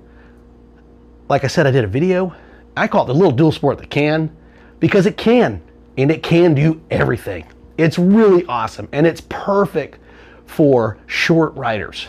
like 1.30 1.44
I 1.44 1.48
said, 1.48 1.66
I 1.66 1.72
did 1.72 1.84
a 1.84 1.88
video. 1.88 2.36
I 2.76 2.88
call 2.88 3.04
it 3.04 3.08
the 3.08 3.14
little 3.14 3.32
dual 3.32 3.52
sport 3.52 3.78
that 3.80 3.90
can 3.90 4.36
because 4.80 5.06
it 5.06 5.18
can 5.18 5.62
and 5.98 6.12
it 6.12 6.24
can 6.24 6.54
do 6.54 6.82
everything. 6.92 7.46
It's 7.78 7.98
really 7.98 8.46
awesome 8.46 8.88
and 8.92 9.08
it's 9.08 9.22
perfect 9.22 10.00
for 10.46 10.98
short 11.08 11.56
riders. 11.56 12.08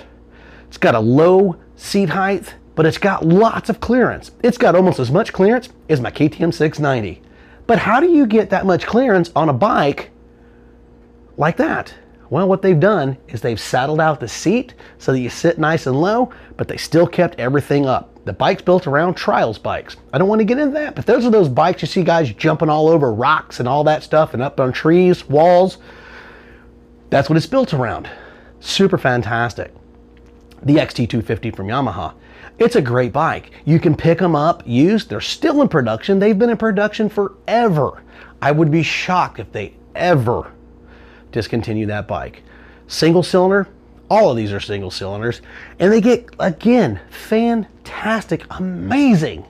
It's 0.69 0.79
got 0.79 0.95
a 0.95 1.01
low 1.01 1.57
seat 1.77 2.11
height, 2.11 2.55
but 2.75 2.87
it's 2.87 2.99
got 2.99 3.25
lots 3.25 3.71
of 3.71 3.81
clearance. 3.81 4.33
It's 4.43 4.59
got 4.59 4.75
almost 4.75 4.99
as 4.99 5.11
much 5.11 5.33
clearance 5.33 5.69
as 5.89 6.01
my 6.01 6.11
KTM 6.11 6.53
690. 6.53 7.23
But 7.67 7.79
how 7.79 8.01
do 8.01 8.11
you 8.11 8.27
get 8.27 8.51
that 8.51 8.67
much 8.67 8.87
clearance 8.87 9.31
on 9.35 9.49
a 9.49 9.53
bike 9.53 10.11
like 11.37 11.57
that? 11.57 11.95
Well, 12.31 12.49
what 12.49 12.63
they've 12.63 12.79
done 12.79 13.17
is 13.29 13.41
they've 13.41 13.61
saddled 13.61 14.01
out 14.01 14.21
the 14.21 14.29
seat 14.29 14.75
so 14.99 15.13
that 15.13 15.21
you 15.21 15.31
sit 15.31 15.59
nice 15.59 15.87
and 15.87 16.01
low, 16.01 16.33
but 16.57 16.69
they 16.69 16.77
still 16.77 17.07
kept 17.07 17.39
everything 17.39 17.87
up. 17.87 18.11
The 18.25 18.33
bike's 18.33 18.63
built 18.63 18.87
around 18.87 19.15
trials 19.15 19.59
bikes. 19.59 19.97
I 20.13 20.19
don't 20.19 20.29
want 20.29 20.41
to 20.41 20.47
get 20.47 20.59
into 20.59 20.73
that, 20.75 20.95
but 20.95 21.05
those 21.05 21.27
are 21.27 21.31
those 21.31 21.49
bikes 21.49 21.83
you 21.83 21.89
see 21.89 22.03
guys 22.03 22.33
jumping 22.33 22.71
all 22.71 22.89
over 22.89 23.13
rocks 23.13 23.61
and 23.61 23.69
all 23.69 23.85
that 23.85 24.03
stuff 24.03 24.33
and 24.33 24.43
up 24.43 24.59
on 24.59 24.73
trees, 24.73 25.29
walls. 25.29 25.77
That's 27.11 27.29
what 27.29 27.37
it's 27.37 27.47
built 27.47 27.75
around. 27.75 28.09
Super 28.61 28.97
fantastic. 28.97 29.73
The 30.63 30.77
XT250 30.77 31.55
from 31.55 31.67
Yamaha. 31.67 32.15
It's 32.59 32.77
a 32.77 32.83
great 32.83 33.13
bike. 33.13 33.51
You 33.67 33.79
can 33.79 33.95
pick 33.95 34.19
them 34.19 34.35
up, 34.35 34.63
used. 34.65 35.11
They're 35.11 35.21
still 35.21 35.61
in 35.61 35.69
production. 35.69 36.19
They've 36.19 36.39
been 36.39 36.51
in 36.51 36.57
production 36.57 37.11
forever. 37.11 38.03
I 38.41 38.53
would 38.53 38.71
be 38.71 38.83
shocked 38.83 39.39
if 39.39 39.53
they 39.53 39.75
ever 39.95 40.51
discontinue 41.35 41.85
that 41.87 42.09
bike. 42.09 42.43
Single 42.87 43.23
cylinder, 43.23 43.69
all 44.09 44.31
of 44.31 44.37
these 44.37 44.53
are 44.53 44.61
single 44.61 44.91
cylinders, 44.91 45.43
and 45.79 45.93
they 45.93 46.01
get, 46.01 46.27
again, 46.39 47.01
fantastic, 47.11 48.45
amazing 48.51 49.45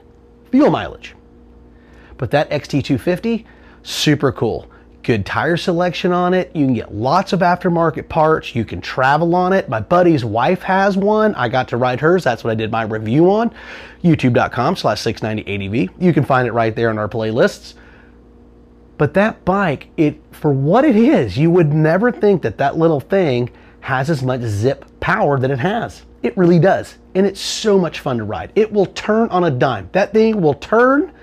fuel 0.51 0.71
mileage. 0.71 1.15
But 2.17 2.31
that 2.31 2.49
XT250, 2.49 3.45
super 3.83 4.31
cool. 4.31 4.69
Good 5.03 5.23
tire 5.23 5.57
selection 5.57 6.11
on 6.11 6.33
it. 6.33 6.49
You 6.55 6.65
can 6.65 6.73
get 6.73 6.91
lots 6.91 7.31
of 7.31 7.41
aftermarket 7.41 8.09
parts. 8.09 8.55
You 8.55 8.65
can 8.65 8.81
travel 8.81 9.35
on 9.35 9.53
it. 9.53 9.69
My 9.69 9.79
buddy's 9.79 10.25
wife 10.25 10.63
has 10.63 10.97
one. 10.97 11.35
I 11.35 11.47
got 11.47 11.67
to 11.67 11.77
ride 11.77 11.99
hers. 11.99 12.23
That's 12.23 12.43
what 12.43 12.49
I 12.49 12.55
did 12.55 12.71
my 12.71 12.81
review 12.81 13.29
on. 13.29 13.53
YouTube.com 14.03 14.75
slash 14.75 15.03
690ADV. 15.03 15.91
You 15.99 16.11
can 16.11 16.25
find 16.25 16.47
it 16.47 16.53
right 16.53 16.75
there 16.75 16.89
in 16.89 16.97
our 16.97 17.07
playlists. 17.07 17.75
But 18.97 19.13
that 19.15 19.43
bike, 19.43 19.89
it 19.97 20.21
for 20.31 20.51
what 20.51 20.85
it 20.85 20.95
is, 20.95 21.37
you 21.37 21.51
would 21.51 21.73
never 21.73 22.11
think 22.11 22.41
that 22.43 22.57
that 22.57 22.77
little 22.77 22.99
thing 22.99 23.49
has 23.81 24.09
as 24.09 24.23
much 24.23 24.41
zip 24.41 24.85
power 24.99 25.39
that 25.39 25.51
it 25.51 25.59
has. 25.59 26.03
It 26.23 26.35
really 26.37 26.59
does. 26.59 26.97
And 27.13 27.25
it's 27.25 27.39
so 27.39 27.77
much 27.77 27.99
fun 27.99 28.17
to 28.17 28.23
ride. 28.23 28.51
It 28.55 28.71
will 28.71 28.87
turn 28.87 29.29
on 29.29 29.43
a 29.43 29.51
dime. 29.51 29.89
That 29.91 30.11
thing 30.11 30.41
will 30.41 30.55
turn 30.55 31.13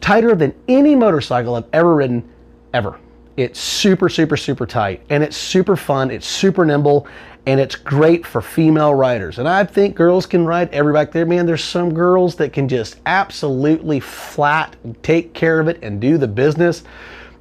tighter 0.00 0.34
than 0.34 0.54
any 0.68 0.94
motorcycle 0.94 1.54
I've 1.54 1.66
ever 1.72 1.94
ridden 1.94 2.26
ever. 2.72 2.98
It's 3.36 3.60
super, 3.60 4.08
super, 4.08 4.36
super 4.36 4.64
tight 4.64 5.02
and 5.10 5.22
it's 5.22 5.36
super 5.36 5.76
fun. 5.76 6.10
It's 6.10 6.26
super 6.26 6.64
nimble 6.64 7.06
and 7.46 7.60
it's 7.60 7.76
great 7.76 8.26
for 8.26 8.42
female 8.42 8.92
riders. 8.92 9.38
And 9.38 9.48
I 9.48 9.64
think 9.64 9.94
girls 9.94 10.26
can 10.26 10.44
ride 10.44 10.68
every 10.74 10.92
bike 10.92 11.12
there. 11.12 11.24
Man, 11.24 11.46
there's 11.46 11.62
some 11.62 11.94
girls 11.94 12.34
that 12.36 12.52
can 12.52 12.68
just 12.68 12.96
absolutely 13.06 14.00
flat 14.00 14.74
take 15.02 15.32
care 15.32 15.60
of 15.60 15.68
it 15.68 15.78
and 15.82 16.00
do 16.00 16.18
the 16.18 16.26
business. 16.26 16.82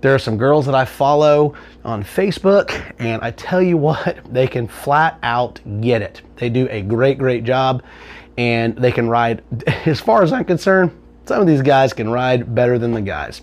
There 0.01 0.13
are 0.13 0.19
some 0.19 0.37
girls 0.37 0.67
that 0.67 0.75
I 0.75 0.85
follow 0.85 1.55
on 1.83 2.03
Facebook, 2.03 2.93
and 2.99 3.23
I 3.23 3.31
tell 3.31 3.61
you 3.61 3.77
what, 3.77 4.19
they 4.31 4.47
can 4.47 4.67
flat 4.67 5.17
out 5.23 5.59
get 5.81 6.03
it. 6.03 6.21
They 6.35 6.49
do 6.49 6.67
a 6.69 6.83
great, 6.83 7.17
great 7.17 7.43
job, 7.43 7.81
and 8.37 8.75
they 8.75 8.91
can 8.91 9.09
ride, 9.09 9.43
as 9.85 9.99
far 9.99 10.21
as 10.21 10.31
I'm 10.31 10.45
concerned, 10.45 10.91
some 11.25 11.41
of 11.41 11.47
these 11.47 11.63
guys 11.63 11.93
can 11.93 12.09
ride 12.09 12.53
better 12.53 12.77
than 12.77 12.93
the 12.93 13.01
guys. 13.01 13.41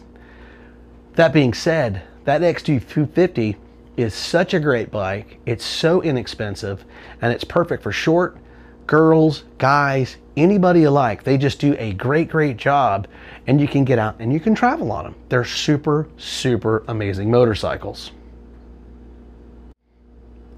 That 1.14 1.32
being 1.32 1.52
said, 1.52 2.02
that 2.24 2.42
XT250 2.42 3.56
is 3.96 4.14
such 4.14 4.54
a 4.54 4.60
great 4.60 4.90
bike. 4.90 5.38
It's 5.46 5.64
so 5.64 6.02
inexpensive 6.02 6.84
and 7.20 7.32
it's 7.32 7.44
perfect 7.44 7.82
for 7.82 7.92
short 7.92 8.38
girls, 8.86 9.44
guys, 9.58 10.16
anybody 10.36 10.84
alike. 10.84 11.22
They 11.22 11.38
just 11.38 11.60
do 11.60 11.74
a 11.78 11.92
great, 11.94 12.28
great 12.28 12.56
job 12.56 13.06
and 13.46 13.60
you 13.60 13.68
can 13.68 13.84
get 13.84 13.98
out 13.98 14.16
and 14.18 14.32
you 14.32 14.40
can 14.40 14.54
travel 14.54 14.92
on 14.92 15.04
them. 15.04 15.14
They're 15.28 15.44
super, 15.44 16.08
super 16.16 16.84
amazing 16.88 17.30
motorcycles. 17.30 18.12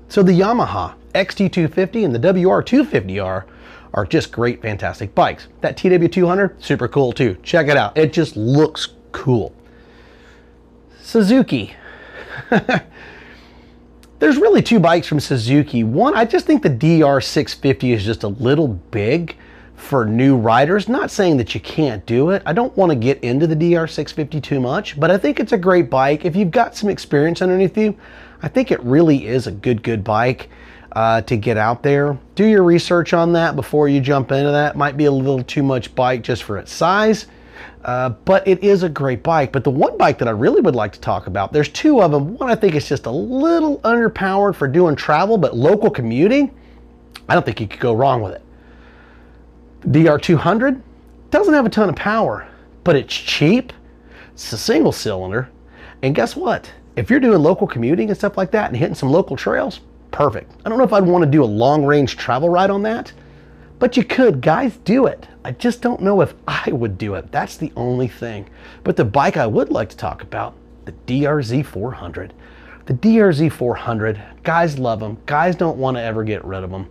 So 0.09 0.23
the 0.23 0.33
Yamaha 0.33 0.95
XT250 1.15 2.05
and 2.05 2.15
the 2.15 2.21
WR250R 2.21 3.45
are 3.95 4.05
just 4.05 4.33
great, 4.33 4.61
fantastic 4.61 5.15
bikes. 5.15 5.49
That 5.61 5.77
TW200, 5.77 6.63
super 6.63 6.89
cool 6.89 7.13
too. 7.13 7.37
Check 7.43 7.69
it 7.69 7.77
out. 7.77 7.97
It 7.97 8.13
just 8.13 8.37
looks 8.37 8.89
cool. 9.13 9.55
Suzuki. 11.01 11.75
There's 14.25 14.39
really 14.39 14.63
two 14.63 14.81
bikes 14.81 15.07
from 15.07 15.21
Suzuki. 15.21 15.85
One, 15.85 16.15
I 16.15 16.25
just 16.25 16.47
think 16.47 16.63
the 16.63 16.71
DR650 16.71 17.95
is 17.95 18.07
just 18.07 18.23
a 18.23 18.29
little 18.29 18.69
big 18.69 19.37
for 19.77 20.07
new 20.07 20.35
riders. 20.35 20.89
Not 20.89 21.11
saying 21.11 21.37
that 21.37 21.55
you 21.55 21.61
can't 21.61 22.07
do 22.07 22.31
it. 22.31 22.43
I 22.47 22.55
don't 22.55 22.75
want 22.75 22.89
to 22.89 22.97
get 22.97 23.23
into 23.23 23.47
the 23.47 23.55
DR650 23.55 24.43
too 24.43 24.61
much, 24.61 24.99
but 24.99 25.11
I 25.11 25.19
think 25.19 25.41
it's 25.41 25.53
a 25.53 25.59
great 25.59 25.91
bike. 25.91 26.25
If 26.25 26.37
you've 26.37 26.51
got 26.51 26.75
some 26.75 26.89
experience 26.89 27.43
underneath 27.43 27.77
you, 27.77 27.99
I 28.41 28.49
think 28.49 28.71
it 28.71 28.83
really 28.83 29.27
is 29.27 29.47
a 29.47 29.53
good, 29.53 29.83
good 29.83 30.03
bike 30.03 30.49
uh, 30.93 31.21
to 31.21 31.37
get 31.37 31.59
out 31.59 31.83
there. 31.83 32.19
Do 32.35 32.47
your 32.47 32.63
research 32.63 33.13
on 33.13 33.35
that 33.35 33.57
before 33.57 33.91
you 33.91 34.01
jump 34.01 34.33
into 34.33 34.53
that. 34.53 34.75
Might 34.75 34.97
be 34.97 35.05
a 35.05 35.13
little 35.13 35.45
too 35.45 35.63
much 35.63 35.95
bike 35.95 36.23
just 36.23 36.45
for 36.45 36.57
its 36.57 36.73
size. 36.73 37.27
Uh, 37.85 38.11
but 38.11 38.47
it 38.47 38.63
is 38.63 38.83
a 38.83 38.89
great 38.89 39.23
bike. 39.23 39.53
But 39.53 39.65
the 39.65 39.71
one 39.71 39.97
bike 39.99 40.19
that 40.19 40.29
I 40.29 40.33
really 40.33 40.61
would 40.61 40.75
like 40.75 40.93
to 40.93 41.01
talk 41.01 41.27
about, 41.27 41.53
there's 41.53 41.69
two 41.69 42.01
of 42.03 42.11
them. 42.11 42.37
One 42.39 42.51
I 42.51 42.55
think 42.55 42.75
is 42.75 42.89
just 42.89 43.07
a 43.07 43.11
little 43.11 43.79
underpowered 43.81 44.55
for 44.55 44.69
doing 44.69 44.97
travel, 44.97 45.39
but 45.39 45.57
local 45.57 45.91
commuting, 45.91 46.55
I 47.29 47.35
don't 47.35 47.45
think 47.45 47.61
you 47.61 47.67
could 47.67 47.81
go 47.81 47.93
wrong 47.93 48.23
with 48.23 48.33
it. 48.33 48.43
DR200 49.91 50.81
doesn't 51.31 51.53
have 51.53 51.67
a 51.67 51.71
ton 51.71 51.89
of 51.89 51.97
power, 51.97 52.49
but 52.85 52.97
it's 52.97 53.15
cheap. 53.15 53.73
It's 54.33 54.53
a 54.53 54.59
single 54.59 54.93
cylinder. 54.93 55.51
And 56.03 56.15
guess 56.15 56.37
what? 56.37 56.73
If 56.97 57.11
you're 57.11 57.21
doing 57.21 57.43
local 57.43 57.67
commuting 57.67 58.09
and 58.09 58.17
stuff 58.17 58.37
like 58.37 58.51
that 58.53 58.69
and 58.69 58.77
hitting 58.77 58.95
some 58.95 59.11
local 59.11 59.37
trails, 59.37 59.81
perfect. 60.11 60.53
I 60.65 60.69
don't 60.69 60.79
know 60.79 60.85
if 60.85 60.93
I'd 60.93 61.05
want 61.05 61.25
to 61.25 61.31
do 61.31 61.43
a 61.43 61.47
long 61.47 61.85
range 61.85 62.17
travel 62.17 62.49
ride 62.49 62.71
on 62.71 62.83
that, 62.83 63.13
but 63.85 63.99
you 63.99 64.03
could. 64.03 64.41
Guys, 64.41 64.79
do 64.79 65.05
it. 65.05 65.29
I 65.45 65.51
just 65.53 65.83
don't 65.83 66.01
know 66.01 66.23
if 66.23 66.33
I 66.49 66.73
would 66.73 66.97
do 66.97 67.17
it. 67.17 67.31
That's 67.31 67.59
the 67.59 67.71
only 67.77 68.09
thing. 68.09 68.49
But 68.83 68.97
the 68.97 69.05
bike 69.05 69.37
I 69.37 69.47
would 69.47 69.69
like 69.69 69.91
to 69.91 69.97
talk 69.99 70.23
about, 70.23 70.55
the 70.87 70.93
DRZ 71.07 71.67
400. 71.67 72.33
The 72.87 72.95
DRZ 72.95 73.53
400, 73.53 74.23
guys 74.43 74.79
love 74.79 75.01
them. 75.01 75.19
Guys 75.27 75.55
don't 75.55 75.77
want 75.77 75.99
to 75.99 76.03
ever 76.03 76.25
get 76.25 76.43
rid 76.47 76.65
of 76.65 76.71
them. 76.71 76.89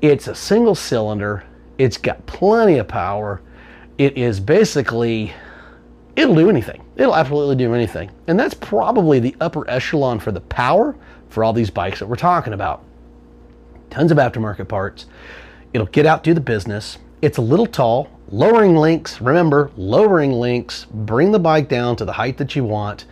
It's 0.00 0.28
a 0.28 0.36
single 0.36 0.76
cylinder 0.76 1.42
it's 1.78 1.96
got 1.96 2.24
plenty 2.26 2.78
of 2.78 2.86
power. 2.86 3.42
It 3.98 4.16
is 4.16 4.38
basically, 4.38 5.32
it'll 6.14 6.36
do 6.36 6.48
anything. 6.48 6.84
It'll 6.94 7.16
absolutely 7.16 7.56
do 7.56 7.74
anything. 7.74 8.12
And 8.28 8.38
that's 8.38 8.54
probably 8.54 9.18
the 9.18 9.34
upper 9.40 9.68
echelon 9.68 10.20
for 10.20 10.30
the 10.30 10.42
power 10.42 10.94
for 11.28 11.42
all 11.42 11.52
these 11.52 11.70
bikes 11.70 11.98
that 11.98 12.06
we're 12.06 12.14
talking 12.14 12.52
about. 12.52 12.84
Tons 13.90 14.12
of 14.12 14.18
aftermarket 14.18 14.68
parts. 14.68 15.06
It'll 15.72 15.86
get 15.86 16.06
out, 16.06 16.22
do 16.22 16.34
the 16.34 16.40
business. 16.40 16.98
It's 17.20 17.38
a 17.38 17.42
little 17.42 17.66
tall. 17.66 18.08
Lowering 18.30 18.76
links, 18.76 19.20
remember, 19.20 19.70
lowering 19.76 20.32
links, 20.32 20.86
bring 20.90 21.32
the 21.32 21.38
bike 21.38 21.68
down 21.68 21.96
to 21.96 22.04
the 22.04 22.12
height 22.12 22.36
that 22.38 22.54
you 22.54 22.64
want. 22.64 23.06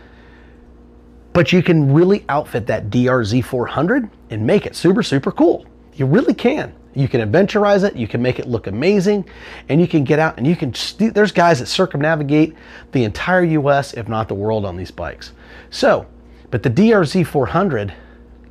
But 1.33 1.51
you 1.51 1.63
can 1.63 1.93
really 1.93 2.23
outfit 2.29 2.67
that 2.67 2.89
DRZ 2.89 3.43
400 3.43 4.09
and 4.29 4.45
make 4.45 4.65
it 4.65 4.75
super, 4.75 5.03
super 5.03 5.31
cool. 5.31 5.65
You 5.95 6.05
really 6.05 6.33
can. 6.33 6.73
You 6.93 7.07
can 7.07 7.21
adventurize 7.21 7.83
it, 7.83 7.95
you 7.95 8.07
can 8.07 8.23
make 8.23 8.39
it 8.39 8.47
look 8.47 8.65
amazing, 8.65 9.29
and 9.69 9.79
you 9.79 9.87
can 9.87 10.03
get 10.03 10.17
out 10.17 10.37
and 10.37 10.47
you 10.47 10.55
can. 10.55 10.73
There's 10.97 11.31
guys 11.31 11.59
that 11.59 11.67
circumnavigate 11.67 12.55
the 12.91 13.03
entire 13.03 13.43
US, 13.43 13.93
if 13.93 14.07
not 14.07 14.27
the 14.27 14.33
world, 14.33 14.65
on 14.65 14.75
these 14.75 14.89
bikes. 14.89 15.33
So, 15.69 16.07
but 16.49 16.63
the 16.63 16.71
DRZ 16.71 17.27
400, 17.27 17.93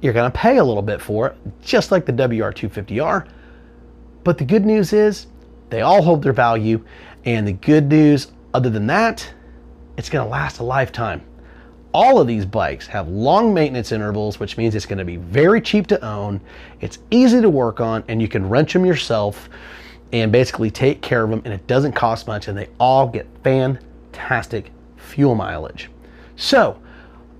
you're 0.01 0.13
to 0.13 0.31
pay 0.31 0.59
a 0.59 0.65
little 0.65 0.83
bit 0.83 1.01
for 1.01 1.27
it, 1.29 1.37
just 1.63 1.91
like 1.91 2.07
the 2.07 2.13
WR250R. 2.13 3.27
But 4.27 4.39
the 4.39 4.45
good 4.45 4.67
news 4.67 4.93
is 4.93 5.29
they 5.71 5.83
all 5.83 6.03
hold 6.03 6.23
their 6.23 6.33
value, 6.33 6.85
and 7.25 7.47
the 7.47 7.53
good 7.53 7.87
news, 7.87 8.33
other 8.53 8.71
than 8.71 8.89
that, 8.89 9.33
it's 9.97 10.11
going 10.11 10.27
to 10.27 10.29
last 10.29 10.59
a 10.59 10.65
lifetime 10.65 11.23
all 11.97 12.21
of 12.21 12.27
these 12.27 12.45
bikes 12.45 12.87
have 12.87 13.09
long 13.09 13.55
maintenance 13.55 13.91
intervals, 13.91 14.39
which 14.39 14.59
means 14.59 14.75
it's 14.75 14.85
going 14.85 14.99
to 14.99 15.05
be 15.05 15.17
very 15.17 15.63
cheap 15.63 15.87
to 15.87 16.05
own. 16.05 16.39
It's 16.83 16.99
easy 17.11 17.41
to 17.41 17.49
work 17.49 17.81
on, 17.81 18.05
and 18.09 18.21
you 18.21 18.29
can 18.29 18.47
wrench 18.47 18.75
them 18.75 18.85
yourself 18.85 19.49
and 20.13 20.31
basically 20.31 20.71
take 20.71 21.01
care 21.01 21.25
of 21.25 21.31
them, 21.31 21.41
and 21.47 21.55
it 21.55 21.67
doesn't 21.67 21.93
cost 21.93 22.27
much, 22.27 22.49
and 22.49 22.59
they 22.59 22.69
all 22.79 23.09
get 23.09 23.27
fantastic 23.43 24.73
fuel 24.99 25.35
mileage. 25.35 25.89
So, 26.37 26.79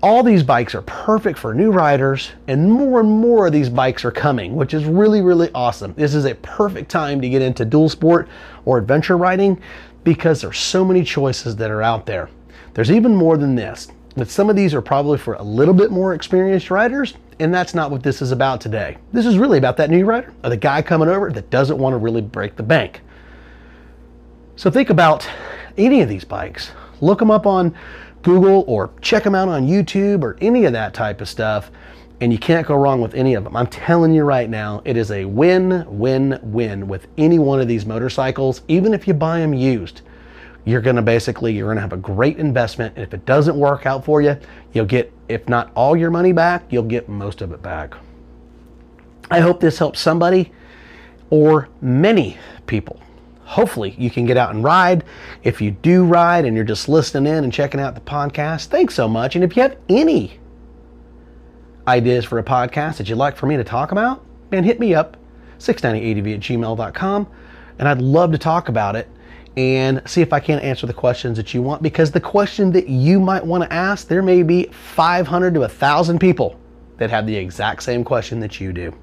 all 0.03 0.21
these 0.21 0.43
bikes 0.43 0.75
are 0.75 0.83
perfect 0.83 1.39
for 1.39 1.53
new 1.53 1.71
riders, 1.71 2.31
and 2.47 2.71
more 2.71 2.99
and 2.99 3.09
more 3.09 3.47
of 3.47 3.53
these 3.53 3.69
bikes 3.69 4.05
are 4.05 4.11
coming, 4.11 4.55
which 4.55 4.73
is 4.73 4.85
really, 4.85 5.21
really 5.21 5.49
awesome. 5.55 5.93
This 5.95 6.13
is 6.13 6.25
a 6.25 6.35
perfect 6.35 6.89
time 6.89 7.19
to 7.21 7.29
get 7.29 7.41
into 7.41 7.65
dual 7.65 7.89
sport 7.89 8.27
or 8.65 8.77
adventure 8.77 9.17
riding 9.17 9.59
because 10.03 10.41
there's 10.41 10.59
so 10.59 10.85
many 10.85 11.03
choices 11.03 11.55
that 11.55 11.71
are 11.71 11.81
out 11.81 12.05
there. 12.05 12.29
There's 12.73 12.91
even 12.91 13.15
more 13.15 13.37
than 13.37 13.55
this. 13.55 13.87
But 14.15 14.29
some 14.29 14.49
of 14.49 14.55
these 14.55 14.73
are 14.73 14.81
probably 14.81 15.19
for 15.19 15.35
a 15.35 15.43
little 15.43 15.75
bit 15.75 15.91
more 15.91 16.15
experienced 16.15 16.71
riders, 16.71 17.13
and 17.39 17.53
that's 17.53 17.75
not 17.75 17.91
what 17.91 18.01
this 18.01 18.21
is 18.21 18.31
about 18.31 18.59
today. 18.59 18.97
This 19.13 19.27
is 19.27 19.37
really 19.37 19.59
about 19.59 19.77
that 19.77 19.91
new 19.91 20.05
rider 20.05 20.33
or 20.43 20.49
the 20.49 20.57
guy 20.57 20.81
coming 20.81 21.07
over 21.07 21.31
that 21.31 21.51
doesn't 21.51 21.77
want 21.77 21.93
to 21.93 21.97
really 21.97 22.21
break 22.21 22.55
the 22.55 22.63
bank. 22.63 23.01
So 24.55 24.71
think 24.71 24.89
about 24.89 25.29
any 25.77 26.01
of 26.01 26.09
these 26.09 26.23
bikes. 26.23 26.71
Look 26.99 27.19
them 27.19 27.29
up 27.29 27.45
on 27.45 27.75
Google 28.27 28.65
or 28.67 28.91
check 28.99 29.23
them 29.23 29.33
out 29.33 29.47
on 29.47 29.65
YouTube 29.65 30.21
or 30.21 30.35
any 30.41 30.65
of 30.65 30.73
that 30.73 30.93
type 30.93 31.21
of 31.21 31.29
stuff, 31.29 31.71
and 32.19 32.29
you 32.29 32.37
can't 32.37 32.67
go 32.67 32.75
wrong 32.75 32.99
with 32.99 33.13
any 33.13 33.35
of 33.35 33.45
them. 33.45 33.55
I'm 33.55 33.67
telling 33.67 34.13
you 34.13 34.25
right 34.25 34.49
now, 34.49 34.81
it 34.83 34.97
is 34.97 35.11
a 35.11 35.23
win, 35.23 35.85
win, 35.87 36.37
win 36.43 36.89
with 36.89 37.07
any 37.17 37.39
one 37.39 37.61
of 37.61 37.69
these 37.69 37.85
motorcycles, 37.85 38.63
even 38.67 38.93
if 38.93 39.07
you 39.07 39.13
buy 39.13 39.39
them 39.39 39.53
used 39.53 40.01
you're 40.65 40.81
going 40.81 40.97
to 40.97 41.01
basically 41.01 41.53
you're 41.53 41.67
going 41.67 41.77
to 41.77 41.81
have 41.81 41.93
a 41.93 41.97
great 41.97 42.37
investment 42.39 42.93
and 42.97 43.03
if 43.07 43.13
it 43.13 43.25
doesn't 43.25 43.55
work 43.55 43.85
out 43.85 44.03
for 44.03 44.21
you 44.21 44.37
you'll 44.73 44.83
get 44.85 45.13
if 45.29 45.47
not 45.47 45.71
all 45.75 45.95
your 45.95 46.11
money 46.11 46.33
back 46.33 46.61
you'll 46.69 46.83
get 46.83 47.07
most 47.07 47.41
of 47.41 47.53
it 47.53 47.61
back. 47.61 47.95
I 49.31 49.39
hope 49.39 49.61
this 49.61 49.77
helps 49.77 50.01
somebody 50.01 50.51
or 51.29 51.69
many 51.79 52.37
people 52.65 52.99
hopefully 53.47 53.95
you 53.97 54.09
can 54.09 54.25
get 54.25 54.35
out 54.35 54.53
and 54.53 54.63
ride 54.63 55.05
if 55.43 55.61
you 55.61 55.71
do 55.71 56.03
ride 56.03 56.43
and 56.43 56.55
you're 56.55 56.65
just 56.65 56.89
listening 56.89 57.31
in 57.31 57.45
and 57.45 57.53
checking 57.53 57.79
out 57.79 57.95
the 57.95 58.01
podcast 58.01 58.65
thanks 58.65 58.93
so 58.93 59.07
much 59.07 59.35
and 59.35 59.43
if 59.43 59.55
you 59.55 59.61
have 59.61 59.77
any 59.87 60.37
ideas 61.87 62.25
for 62.25 62.39
a 62.39 62.43
podcast 62.43 62.97
that 62.97 63.07
you'd 63.07 63.15
like 63.15 63.37
for 63.37 63.45
me 63.45 63.55
to 63.55 63.63
talk 63.63 63.93
about 63.93 64.23
man 64.51 64.65
hit 64.65 64.79
me 64.79 64.93
up 64.93 65.15
690adv 65.59 66.33
at 66.33 66.39
gmail.com 66.41 67.27
and 67.79 67.87
i'd 67.87 68.01
love 68.01 68.33
to 68.33 68.37
talk 68.37 68.67
about 68.67 68.97
it 68.97 69.09
and 69.55 70.03
see 70.05 70.21
if 70.21 70.31
I 70.31 70.39
can 70.39 70.59
answer 70.59 70.85
the 70.85 70.93
questions 70.93 71.35
that 71.37 71.51
you 71.51 71.63
want 71.63 71.81
because 71.81 72.11
the 72.11 72.21
question 72.21 72.71
that 72.73 72.87
you 72.87 73.19
might 73.19 73.43
want 73.43 73.63
to 73.63 73.73
ask, 73.73 74.07
there 74.07 74.21
may 74.21 74.43
be 74.43 74.65
500 74.65 75.55
to 75.55 75.61
1,000 75.61 76.19
people 76.19 76.59
that 76.97 77.09
have 77.09 77.25
the 77.25 77.35
exact 77.35 77.81
same 77.81 78.03
question 78.03 78.39
that 78.41 78.61
you 78.61 78.71
do. 78.71 78.95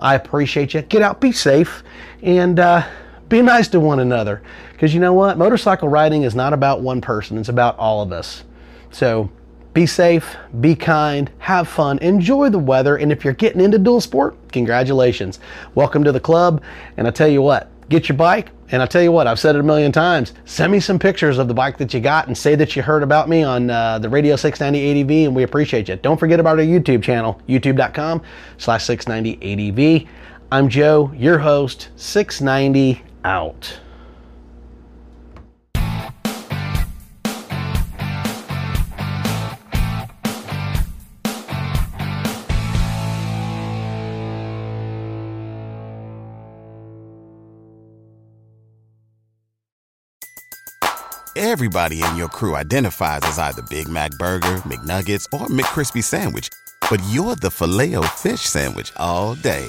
I 0.00 0.16
appreciate 0.16 0.74
you. 0.74 0.82
Get 0.82 1.02
out, 1.02 1.20
be 1.20 1.30
safe, 1.30 1.84
and 2.20 2.58
uh, 2.58 2.84
be 3.28 3.42
nice 3.42 3.68
to 3.68 3.80
one 3.80 4.00
another 4.00 4.42
because 4.72 4.94
you 4.94 5.00
know 5.00 5.12
what? 5.12 5.38
Motorcycle 5.38 5.88
riding 5.88 6.22
is 6.22 6.34
not 6.34 6.52
about 6.52 6.80
one 6.80 7.00
person, 7.00 7.38
it's 7.38 7.48
about 7.48 7.78
all 7.78 8.02
of 8.02 8.12
us. 8.12 8.44
So 8.90 9.30
be 9.74 9.84
safe, 9.84 10.36
be 10.60 10.74
kind, 10.74 11.30
have 11.38 11.68
fun, 11.68 11.98
enjoy 11.98 12.48
the 12.50 12.58
weather, 12.58 12.96
and 12.96 13.10
if 13.10 13.24
you're 13.24 13.34
getting 13.34 13.60
into 13.60 13.78
dual 13.78 14.00
sport, 14.00 14.36
congratulations. 14.52 15.40
Welcome 15.74 16.04
to 16.04 16.12
the 16.12 16.20
club, 16.20 16.62
and 16.96 17.06
I 17.06 17.10
tell 17.10 17.28
you 17.28 17.42
what, 17.42 17.68
get 17.88 18.08
your 18.08 18.16
bike. 18.16 18.50
And 18.70 18.82
I 18.82 18.86
tell 18.86 19.02
you 19.02 19.12
what, 19.12 19.28
I've 19.28 19.38
said 19.38 19.54
it 19.54 19.60
a 19.60 19.62
million 19.62 19.92
times. 19.92 20.32
Send 20.44 20.72
me 20.72 20.80
some 20.80 20.98
pictures 20.98 21.38
of 21.38 21.46
the 21.46 21.54
bike 21.54 21.78
that 21.78 21.94
you 21.94 22.00
got 22.00 22.26
and 22.26 22.36
say 22.36 22.56
that 22.56 22.74
you 22.74 22.82
heard 22.82 23.04
about 23.04 23.28
me 23.28 23.44
on 23.44 23.70
uh, 23.70 24.00
the 24.00 24.08
Radio 24.08 24.34
690 24.34 25.02
ADV, 25.02 25.26
and 25.28 25.36
we 25.36 25.44
appreciate 25.44 25.88
you. 25.88 25.94
Don't 25.96 26.18
forget 26.18 26.40
about 26.40 26.58
our 26.58 26.64
YouTube 26.64 27.02
channel, 27.02 27.40
youtube.com 27.48 28.22
slash 28.58 28.84
690 28.84 30.02
ADV. 30.02 30.08
I'm 30.50 30.68
Joe, 30.68 31.12
your 31.14 31.38
host, 31.38 31.90
690 31.96 33.04
out. 33.26 33.80
Everybody 51.38 52.02
in 52.02 52.16
your 52.16 52.28
crew 52.28 52.54
identifies 52.54 53.20
as 53.24 53.38
either 53.38 53.62
Big 53.68 53.88
Mac 53.88 54.10
Burger, 54.12 54.56
McNuggets, 54.64 55.26
or 55.32 55.46
McCrispy 55.48 56.02
Sandwich. 56.02 56.48
But 56.88 57.00
you're 57.10 57.36
the 57.36 57.50
Filet-O-Fish 57.50 58.40
Sandwich 58.40 58.92
all 58.96 59.34
day. 59.34 59.68